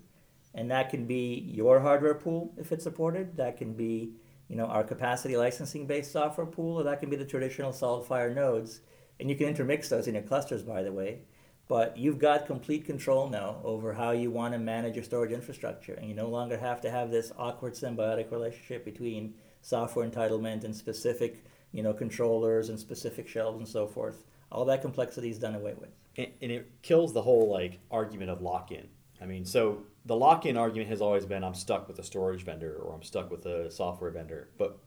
[0.55, 3.37] And that can be your hardware pool if it's supported.
[3.37, 4.15] That can be
[4.49, 8.35] you know, our capacity licensing based software pool, or that can be the traditional SolidFire
[8.35, 8.81] nodes.
[9.21, 11.21] And you can intermix those in your clusters, by the way.
[11.69, 15.95] But you've got complete control now over how you want to manage your storage infrastructure.
[15.95, 20.75] And you no longer have to have this awkward symbiotic relationship between software entitlement and
[20.75, 24.25] specific you know, controllers and specific shelves and so forth.
[24.51, 25.91] All that complexity is done away with.
[26.17, 28.89] And, and it kills the whole like argument of lock-in.
[29.23, 32.75] I mean, so the lock-in argument has always been I'm stuck with a storage vendor
[32.75, 34.79] or I'm stuck with a software vendor, but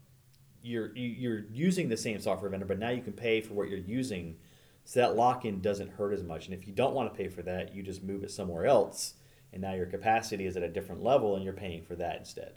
[0.61, 3.79] you're you're using the same software vendor, but now you can pay for what you're
[3.79, 4.37] using,
[4.85, 6.45] so that lock-in doesn't hurt as much.
[6.45, 9.15] And if you don't want to pay for that, you just move it somewhere else,
[9.51, 12.53] and now your capacity is at a different level, and you're paying for that instead.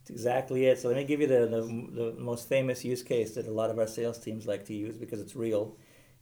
[0.00, 0.78] That's exactly it.
[0.78, 3.70] So let me give you the, the, the most famous use case that a lot
[3.70, 5.76] of our sales teams like to use because it's real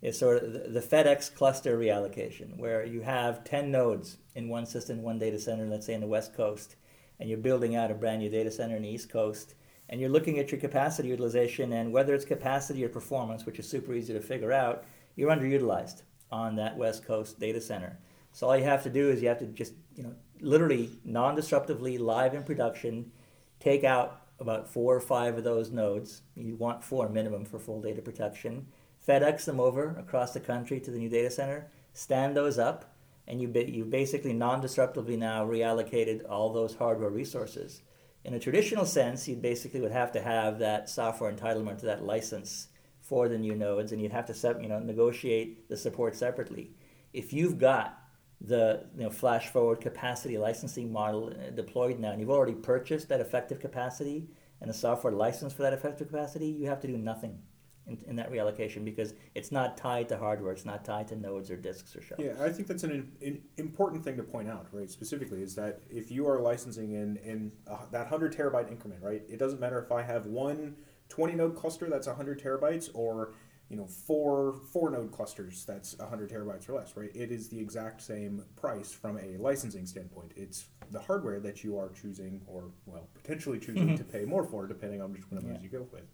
[0.07, 5.03] is sort of the, FedEx cluster reallocation, where you have 10 nodes in one system,
[5.03, 6.77] one data center, let's say in the West Coast,
[7.19, 9.57] and you're building out a brand new data center in the East Coast,
[9.89, 13.69] and you're looking at your capacity utilization, and whether it's capacity or performance, which is
[13.69, 14.85] super easy to figure out,
[15.17, 17.99] you're underutilized on that West Coast data center.
[18.31, 21.99] So all you have to do is you have to just, you know, literally non-disruptively,
[21.99, 23.11] live in production,
[23.59, 26.23] take out about four or five of those nodes.
[26.37, 28.69] You want four minimum for full data protection
[29.07, 32.97] FedEx them over across the country to the new data center, stand those up,
[33.29, 37.83] and you, you basically non-disruptively now reallocated all those hardware resources.
[38.25, 42.05] In a traditional sense, you basically would have to have that software entitlement to that
[42.05, 42.69] license
[43.01, 46.73] for the new nodes, and you'd have to set, you know negotiate the support separately.
[47.13, 48.01] If you've got
[48.41, 53.09] the you know, flash forward capacity licensing model uh, deployed now, and you've already purchased
[53.09, 54.29] that effective capacity
[54.61, 57.39] and a software license for that effective capacity, you have to do nothing
[57.87, 61.51] in, in that reallocation because it's not tied to hardware, it's not tied to nodes
[61.51, 62.25] or disks or shelves.
[62.25, 64.91] Yeah, I think that's an, an important thing to point out, right?
[64.91, 69.23] Specifically, is that if you are licensing in in uh, that hundred terabyte increment, right?
[69.29, 70.77] It doesn't matter if I have one
[71.09, 73.33] 20 node cluster that's 100 terabytes or
[73.69, 77.59] you know four four node clusters that's 100 terabytes or less right it is the
[77.59, 82.71] exact same price from a licensing standpoint it's the hardware that you are choosing or
[82.87, 83.95] well potentially choosing mm-hmm.
[83.97, 85.63] to pay more for depending on which one of those yeah.
[85.63, 86.05] you go with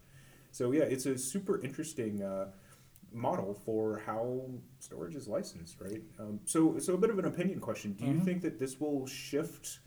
[0.52, 2.46] so yeah, it's a super interesting uh,
[3.12, 4.42] model for how
[4.78, 6.02] storage is licensed, right?
[6.20, 8.24] Um, so so a bit of an opinion question: Do you mm-hmm.
[8.24, 9.80] think that this will shift?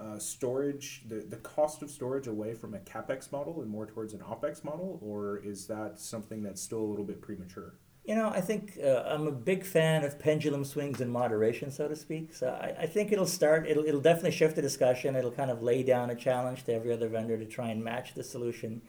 [0.00, 4.14] Uh, storage, the, the cost of storage away from a capex model and more towards
[4.14, 7.74] an opex model, or is that something that's still a little bit premature?
[8.04, 11.86] You know, I think uh, I'm a big fan of pendulum swings in moderation, so
[11.86, 12.34] to speak.
[12.34, 15.14] So I, I think it'll start, it'll, it'll definitely shift the discussion.
[15.14, 18.14] It'll kind of lay down a challenge to every other vendor to try and match
[18.14, 18.82] the solution.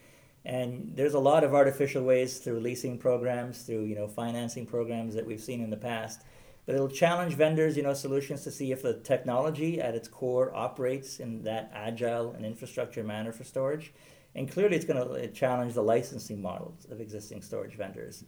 [0.45, 5.15] And there's a lot of artificial ways through leasing programs, through you know financing programs
[5.15, 6.23] that we've seen in the past.
[6.65, 10.55] But it'll challenge vendors, you know, solutions to see if the technology at its core
[10.55, 13.93] operates in that agile and infrastructure manner for storage.
[14.35, 18.23] And clearly, it's going to challenge the licensing models of existing storage vendors.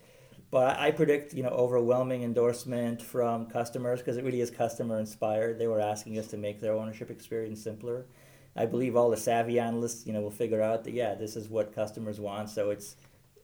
[0.52, 5.58] But I predict, you know, overwhelming endorsement from customers because it really is customer inspired.
[5.58, 8.06] They were asking us to make their ownership experience simpler.
[8.56, 11.50] I believe all the savvy analysts, you know, will figure out that yeah, this is
[11.50, 12.50] what customers want.
[12.50, 12.96] So it's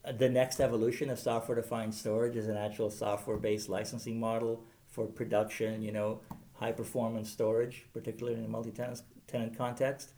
[0.05, 5.82] uh, the next evolution of software-defined storage is an actual software-based licensing model for production.
[5.82, 6.22] You know,
[6.53, 10.14] high-performance storage, particularly in a multi-tenant tenant context.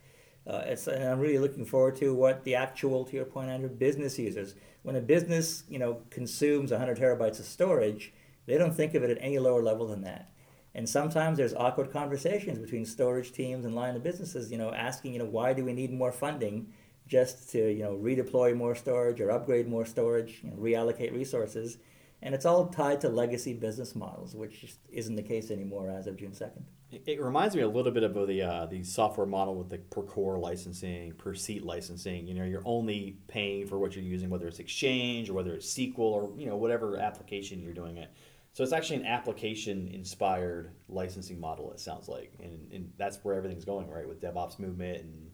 [0.46, 3.70] Uh, it's, and I'm really looking forward to what the actual, to your point, Andrew,
[3.70, 4.56] business users.
[4.82, 8.12] When a business, you know, consumes 100 terabytes of storage,
[8.46, 10.30] they don't think of it at any lower level than that.
[10.76, 15.14] And sometimes there's awkward conversations between storage teams and line of businesses, you know, asking,
[15.14, 16.74] you know, why do we need more funding
[17.08, 21.78] just to, you know, redeploy more storage or upgrade more storage, you know, reallocate resources.
[22.24, 26.16] And it's all tied to legacy business models, which isn't the case anymore as of
[26.16, 26.64] June 2nd.
[27.06, 30.04] It reminds me a little bit of the uh, the software model with the per
[30.04, 32.28] core licensing, per seat licensing.
[32.28, 35.74] You know, you're only paying for what you're using, whether it's Exchange or whether it's
[35.74, 38.12] SQL or you know whatever application you're doing it.
[38.54, 41.72] So it's actually an application inspired licensing model.
[41.72, 44.08] It sounds like, and, and that's where everything's going, right?
[44.08, 45.32] With DevOps movement and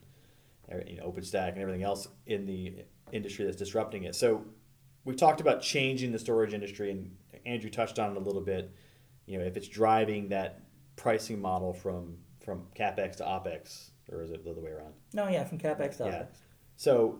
[0.71, 4.15] er, you know, OpenStack and everything else in the industry that's disrupting it.
[4.15, 4.45] So
[5.03, 7.13] we talked about changing the storage industry, and
[7.45, 8.73] Andrew touched on it a little bit.
[9.25, 10.61] You know, if it's driving that
[10.95, 14.93] pricing model from from capex to opex, or is it the other way around?
[15.13, 16.11] No, yeah, from capex to yeah.
[16.11, 16.27] opex.
[16.77, 17.19] So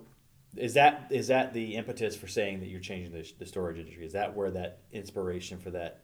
[0.55, 4.05] is that is that the impetus for saying that you're changing the, the storage industry?
[4.05, 6.03] Is that where that inspiration for that?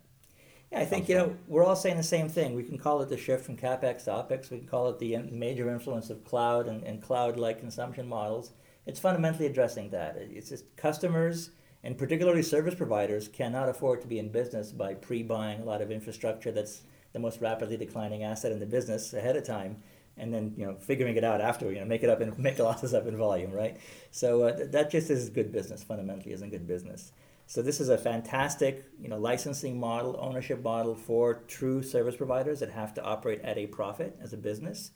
[0.71, 2.55] Yeah, I think you know we're all saying the same thing.
[2.55, 4.51] We can call it the shift from capex to opex.
[4.51, 8.51] We can call it the major influence of cloud and, and cloud-like consumption models.
[8.85, 10.15] It's fundamentally addressing that.
[10.17, 11.51] It's just customers
[11.85, 15.91] and particularly service providers cannot afford to be in business by pre-buying a lot of
[15.91, 16.81] infrastructure that's
[17.13, 19.77] the most rapidly declining asset in the business ahead of time,
[20.17, 21.71] and then you know figuring it out after.
[21.71, 23.77] You know, make it up and make losses up in volume, right?
[24.11, 25.83] So uh, th- that just is good business.
[25.83, 27.11] Fundamentally, isn't good business.
[27.47, 32.59] So this is a fantastic, you know, licensing model, ownership model for true service providers
[32.59, 34.91] that have to operate at a profit as a business.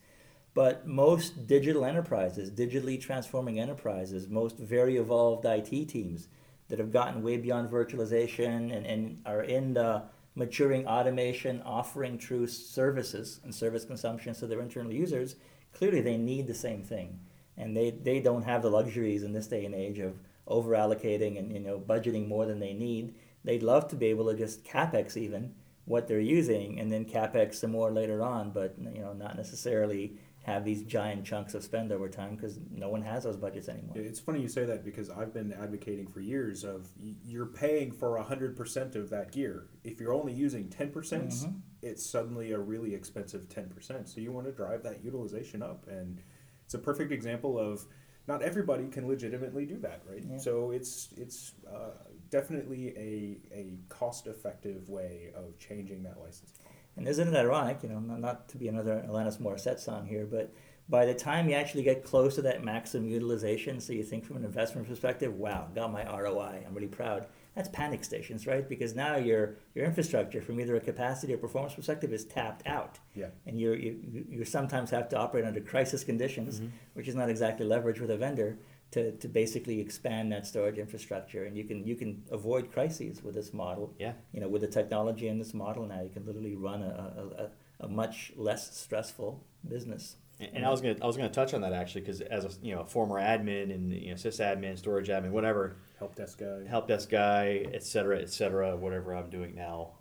[0.55, 6.28] But most digital enterprises, digitally transforming enterprises, most very evolved IT teams
[6.70, 10.03] that have gotten way beyond virtualization and, and are in the
[10.40, 15.36] maturing automation, offering true services and service consumption to their internal users,
[15.74, 17.20] clearly they need the same thing.
[17.58, 20.16] And they, they don't have the luxuries in this day and age of
[20.50, 23.14] over allocating and you know budgeting more than they need.
[23.44, 25.54] They'd love to be able to just capex even
[25.86, 30.18] what they're using and then capex some more later on, but you know not necessarily
[30.50, 33.95] have these giant chunks of spend over time because no one has those budgets anymore.
[33.95, 36.89] It's funny you say that because I've been advocating for years of
[37.26, 39.68] you're paying for 100% of that gear.
[39.84, 41.34] If you're only using 10%, percent
[41.82, 44.08] it's suddenly a really expensive 10%.
[44.08, 45.86] So you want to drive that utilization up.
[45.88, 46.22] And
[46.66, 47.86] it's a perfect example of
[48.28, 50.24] not everybody can legitimately do that, right?
[50.30, 50.38] Yeah.
[50.38, 51.91] So it's it's uh,
[52.30, 56.54] definitely a, a cost effective way of changing that license.
[56.98, 60.54] And isn't it ironic, you know, not, to be another Alanis Morissette song here, but
[60.90, 64.38] by the time you actually get close to that maximum utilization, so you think from
[64.38, 67.28] an investment perspective, wow, got my ROI, I'm really proud.
[67.56, 68.68] That's panic stations, right?
[68.68, 73.00] Because now your your infrastructure, from either a capacity or performance perspective, is tapped out.
[73.14, 73.28] Yeah.
[73.46, 76.70] And you you you sometimes have to operate under crisis conditions, mm-hmm.
[76.94, 78.58] which is not exactly leverage with a vendor
[78.92, 81.46] to, to basically expand that storage infrastructure.
[81.46, 84.14] And you can you can avoid crises with this model Yeah.
[84.34, 86.86] you know, with the technology in this model now, you can literally run a,
[87.18, 87.50] a, a,
[87.86, 90.16] a much less stressful business.
[90.40, 92.50] And and I was gonna I was gonna touch on that actually because as a
[92.66, 96.66] you know former admin and you know sysadmin, storage admin, whatever, Help desk guy.
[96.68, 99.99] help desk guy, et cetera, et cetera, whatever I'm doing now,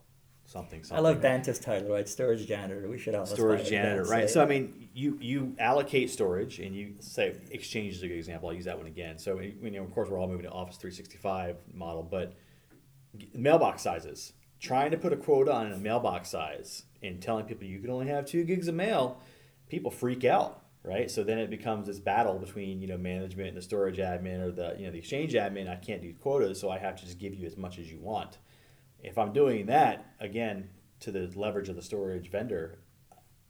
[0.49, 1.05] something something.
[1.05, 2.09] I love Banta's title, right?
[2.09, 2.88] Storage janitor.
[2.88, 4.28] We should all storage janitor, right?
[4.28, 4.34] say.
[4.34, 8.49] So I mean, you you allocate storage, and you say Exchange is a good example.
[8.49, 9.18] I'll use that one again.
[9.18, 12.34] So you know, of course, we're all moving to Office 365 model, but
[13.34, 14.32] mailbox sizes.
[14.61, 18.09] Trying to put a quota on a mailbox size and telling people you can only
[18.09, 19.20] have two gigs of mail,
[19.68, 21.09] people freak out, right?
[21.09, 24.51] So then it becomes this battle between you know management and the storage admin or
[24.51, 25.68] the you know the Exchange admin.
[25.68, 28.01] I can't do quotas, so I have to just give you as much as you
[28.01, 28.38] want.
[29.03, 30.70] If I'm doing that again
[31.01, 32.78] to the leverage of the storage vendor,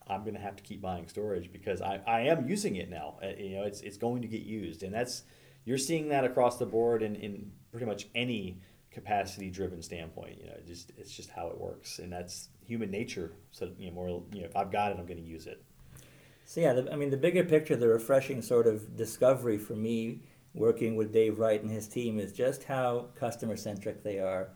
[0.07, 3.19] I'm going to have to keep buying storage because I, I am using it now.
[3.23, 5.23] Uh, you know, it's, it's going to get used, and that's
[5.65, 10.39] you're seeing that across the board in, in pretty much any capacity driven standpoint.
[10.41, 13.33] You know, just it's just how it works, and that's human nature.
[13.51, 15.63] So you know, more you know, if I've got it, I'm going to use it.
[16.47, 20.21] So yeah, the, I mean, the bigger picture, the refreshing sort of discovery for me
[20.55, 24.49] working with Dave Wright and his team is just how customer centric they are,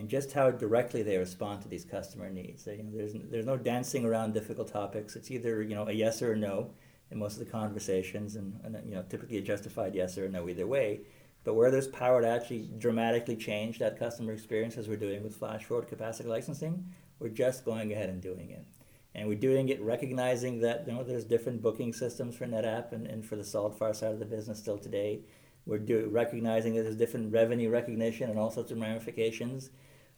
[0.00, 2.64] and just how directly they respond to these customer needs.
[2.64, 5.14] So, you know, there's there's no dancing around difficult topics.
[5.14, 6.70] It's either you know a yes or a no
[7.10, 10.28] in most of the conversations, and, and you know typically a justified yes or a
[10.28, 11.00] no either way.
[11.44, 15.36] But where there's power to actually dramatically change that customer experience, as we're doing with
[15.36, 18.64] flash forward capacity licensing, we're just going ahead and doing it
[19.14, 23.06] and we're doing it recognizing that you know there's different booking systems for NetApp and,
[23.06, 25.20] and for the SolidFire side of the business still today.
[25.66, 29.70] We're do, recognizing that there's different revenue recognition and all sorts of ramifications.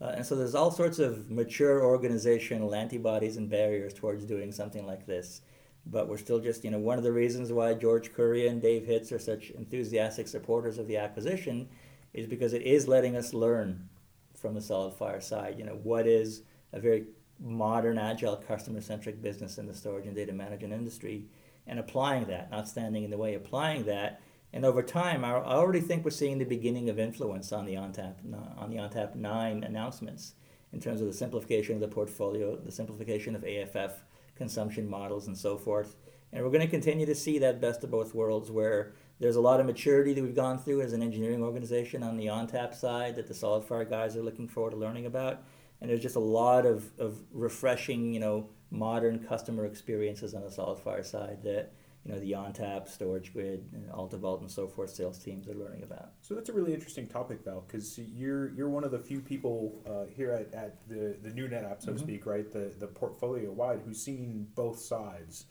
[0.03, 4.85] Uh, and so there's all sorts of mature organizational antibodies and barriers towards doing something
[4.85, 5.43] like this.
[5.87, 8.85] But we're still just, you know, one of the reasons why George Kurian and Dave
[8.85, 11.69] Hitz are such enthusiastic supporters of the acquisition
[12.13, 13.89] is because it is letting us learn
[14.35, 16.43] from the SolidFire side, you know, what is
[16.73, 17.05] a very
[17.39, 21.27] modern, agile, customer-centric business in the storage and data management industry,
[21.67, 24.21] and applying that, not standing in the way, applying that,
[24.53, 28.17] and over time, I already think we're seeing the beginning of influence on the ONTAP
[28.59, 30.35] on the ONTAP nine announcements
[30.73, 34.05] in terms of the simplification of the portfolio, the simplification of AFF
[34.37, 35.97] consumption models, and so forth.
[36.33, 39.41] And we're going to continue to see that best of both worlds, where there's a
[39.41, 43.17] lot of maturity that we've gone through as an engineering organization on the ONTAP side
[43.17, 45.43] that the SolidFire guys are looking forward to learning about
[45.83, 50.49] and there's just a lot of, of refreshing, you know, modern customer experiences on the
[50.49, 51.73] SolidFire side that,
[52.05, 56.11] you know, the ONTAP, StorageGRID, and AltaVault, and so forth sales teams are learning about.
[56.21, 59.81] So that's a really interesting topic, Val, because you're you're one of the few people
[59.87, 62.51] uh, here at, at the, the new NetApp, so to speak, right?
[62.51, 65.47] The the portfolio wide who's seen both sides.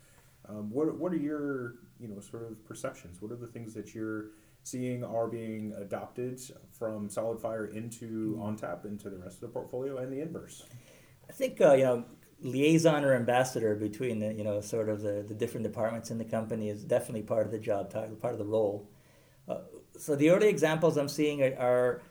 [0.50, 3.22] Um, what what are your you know sort of perceptions?
[3.22, 4.32] What are the things that you're
[4.64, 6.40] seeing are being adopted
[6.78, 10.66] from SolidFire into ONTAP into the rest of the portfolio, and the inverse?
[11.30, 12.06] I think uh, you know
[12.42, 16.26] liaison or ambassador between the you know sort of the, the different departments in the
[16.26, 18.90] company is definitely part of the job title, part of the role.
[19.48, 19.60] Uh,
[19.98, 22.02] so the early examples I'm seeing are, are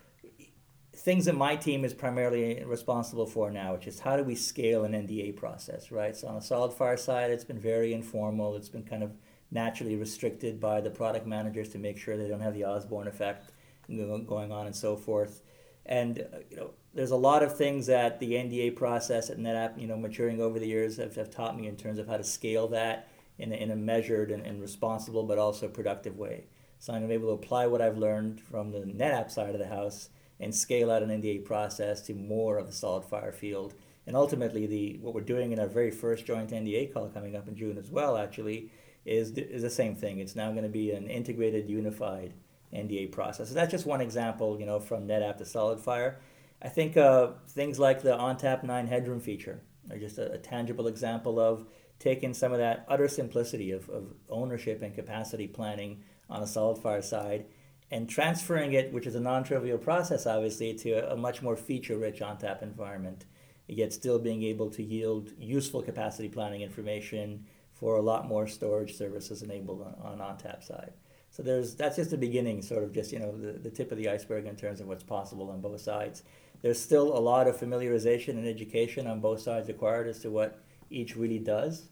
[0.95, 4.85] things that my team is primarily responsible for now, which is how do we scale
[4.85, 6.15] an NDA process, right?
[6.15, 8.57] So on the SolidFire side, it's been very informal.
[8.57, 9.13] It's been kind of
[9.51, 13.51] naturally restricted by the product managers to make sure they don't have the Osborne effect
[13.89, 15.43] going on and so forth.
[15.91, 19.79] And uh, you know, there's a lot of things that the NDA process at NetApp,
[19.79, 22.25] you know, maturing over the years have, have taught me in terms of how to
[22.25, 26.45] scale that in a, in a measured and, and responsible but also productive way.
[26.79, 30.09] So I'm able to apply what I've learned from the NetApp side of the house
[30.39, 33.75] and scale out an NDA process to more of the SolidFire field.
[34.07, 37.49] And ultimately, the what we're doing in our very first joint NDA call coming up
[37.49, 38.71] in June as well, actually,
[39.05, 40.19] is, is the same thing.
[40.19, 42.33] It's now going to be an integrated, unified
[42.75, 43.49] NDA process.
[43.49, 46.17] So that's just one example, you know, from NetApp to SolidFire.
[46.63, 50.87] I think uh, things like the ONTAP 9 headroom feature are just a, a, tangible
[50.87, 51.67] example of
[51.99, 57.03] taking some of that utter simplicity of, of ownership and capacity planning on a SolidFire
[57.03, 57.47] side
[57.91, 62.63] and transferring it, which is a non-trivial process, obviously, to a, much more feature-rich ONTAP
[62.63, 63.25] environment,
[63.67, 68.97] yet still being able to yield useful capacity planning information for a lot more storage
[68.97, 70.93] services enabled on, on ONTAP side.
[71.31, 73.99] So there's that's just the beginning, sort of just you know the, the tip of
[73.99, 76.25] the iceberg in terms of what's possible on both sides.
[76.61, 80.61] There's still a lot of familiarization and education on both sides required as to what
[80.91, 81.89] each really does.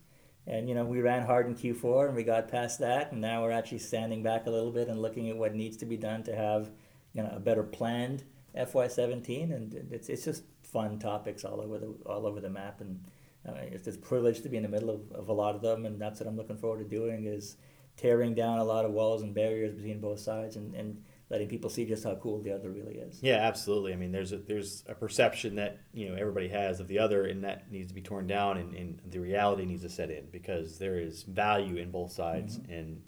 [0.47, 3.43] And you know, we ran hard in Q4 and we got past that, and now
[3.43, 6.23] we're actually standing back a little bit and looking at what needs to be done
[6.25, 6.71] to have
[7.13, 8.25] you know a better planned
[8.57, 9.55] FY17.
[9.55, 13.01] And it's it's just fun topics all over the all over the map, and
[13.49, 15.87] uh, it's a privilege to be in the middle of, of a lot of them,
[15.87, 17.57] and that's what I'm looking forward to doing is
[17.99, 21.69] tearing down a lot of walls and barriers between both sides and, and letting people
[21.69, 23.23] see just how cool the other really is.
[23.23, 23.93] Yeah, absolutely.
[23.93, 27.27] I mean, there's a, there's a perception that you know everybody has of the other,
[27.27, 30.27] and that needs to be torn down, and, and the reality needs to set in
[30.33, 32.73] because there is value in both sides, mm-hmm.
[32.73, 33.03] and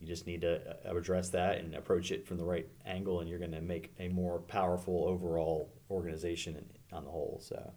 [0.00, 3.28] you just need to uh, address that and approach it from the right angle, and
[3.28, 7.40] you're going to make a more powerful overall organization on the whole.
[7.42, 7.72] So,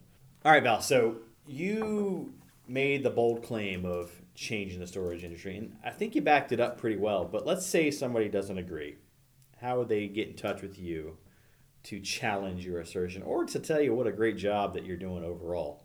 [0.45, 0.81] all right, Val.
[0.81, 1.15] So
[1.47, 2.33] you
[2.67, 6.61] made the bold claim of changing the storage industry, and I think you backed it
[6.61, 7.25] up pretty well.
[7.25, 8.95] But let's say somebody doesn't agree
[9.59, 11.17] how would they get in touch with you
[11.83, 15.23] to challenge your assertion or to tell you what a great job that you're doing
[15.23, 15.83] overall?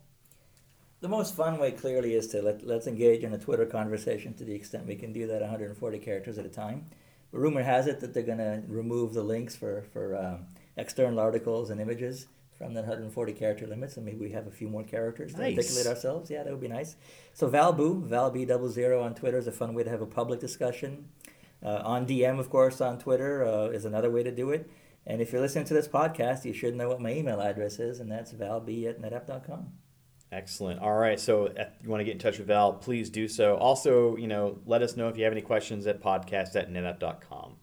[1.01, 4.45] The most fun way clearly is to let, let's engage in a Twitter conversation to
[4.45, 6.87] the extent we can do that 140 characters at a time.
[7.33, 10.47] But rumor has it that they're going to remove the links for, for um,
[10.77, 12.29] external articles and images
[12.65, 15.87] from that 140 character limit, so maybe we have a few more characters to articulate
[15.87, 16.31] ourselves.
[16.31, 16.97] Yeah, that would be nice.
[17.33, 21.09] So Valbu, Valb00 on Twitter is a fun way to have a public discussion.
[21.63, 24.71] Uh, on DM, of course, on Twitter uh, is another way to do it.
[25.07, 28.01] And if you're listening to this podcast, you should know what my email address is,
[28.01, 29.73] and that's valb at netapp.com.
[30.33, 30.81] Excellent.
[30.81, 31.21] All right.
[31.21, 33.57] So if you want to get in touch with Val, please do so.
[33.57, 37.57] Also, you know, let us know if you have any questions at podcast at netapp.com.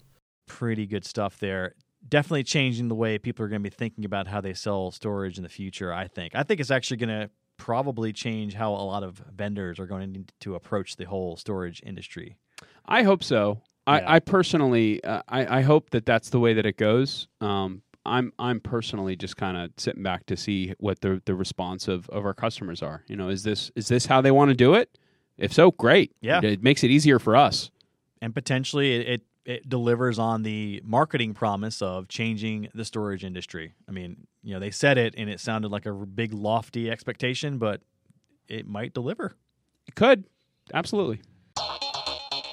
[0.46, 1.74] Pretty good stuff there.
[2.08, 5.36] Definitely changing the way people are going to be thinking about how they sell storage
[5.36, 6.34] in the future, I think.
[6.34, 10.00] I think it's actually going to probably change how a lot of vendors are going
[10.00, 12.36] to need to approach the whole storage industry.
[12.86, 13.60] I hope so.
[13.86, 14.16] I.
[14.16, 17.28] I personally, uh, I, I hope that that's the way that it goes.
[17.40, 21.88] Um, I'm I'm personally just kind of sitting back to see what the the response
[21.88, 23.04] of, of our customers are.
[23.06, 24.98] You know, is this is this how they want to do it?
[25.38, 26.12] If so, great.
[26.20, 27.70] Yeah, it, it makes it easier for us,
[28.20, 33.74] and potentially it, it it delivers on the marketing promise of changing the storage industry.
[33.88, 37.58] I mean, you know, they said it and it sounded like a big lofty expectation,
[37.58, 37.80] but
[38.48, 39.36] it might deliver.
[39.86, 40.24] It could
[40.72, 41.20] absolutely.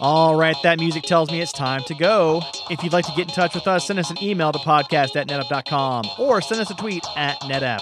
[0.01, 2.41] All right, that music tells me it's time to go.
[2.69, 5.17] If you'd like to get in touch with us, send us an email to podcast
[5.17, 7.81] at netapp.com or send us a tweet at netapp.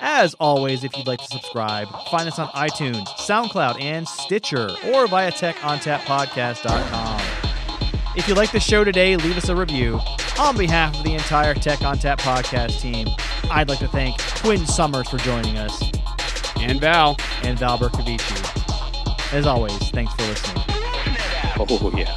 [0.00, 5.06] As always, if you'd like to subscribe, find us on iTunes, SoundCloud, and Stitcher, or
[5.06, 7.13] via techontappodcast.com.
[8.16, 10.00] If you like the show today, leave us a review.
[10.38, 13.08] On behalf of the entire Tech ONTAP podcast team,
[13.50, 15.82] I'd like to thank Quinn Summers for joining us.
[16.58, 17.16] And Val.
[17.42, 19.32] And Val Bercovici.
[19.32, 20.62] As always, thanks for listening.
[21.58, 22.16] Oh yeah.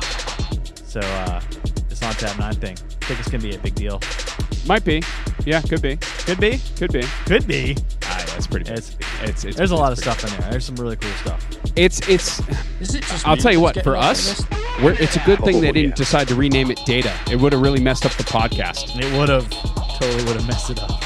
[0.86, 1.42] So uh,
[1.90, 2.78] this ONTAP nine thing.
[3.02, 4.00] I think it's gonna be a big deal.
[4.68, 5.02] Might be.
[5.46, 5.98] Yeah, could be.
[5.98, 6.60] Could be.
[6.78, 7.04] Could be.
[7.26, 7.76] Could be.
[8.38, 8.66] Yeah, that's pretty.
[8.66, 8.78] Big.
[8.78, 10.52] It's, it's, it's there's a lot of stuff in there.
[10.52, 11.46] There's some really cool stuff.
[11.76, 12.40] It's it's.
[12.80, 13.84] Is it just I'll tell you what.
[13.84, 14.46] For us,
[14.82, 15.96] we're, it's a good thing oh, they didn't oh, yeah.
[15.96, 17.14] decide to rename it Data.
[17.32, 19.00] It would have really messed up the podcast.
[19.00, 21.04] It would have totally would have messed it up.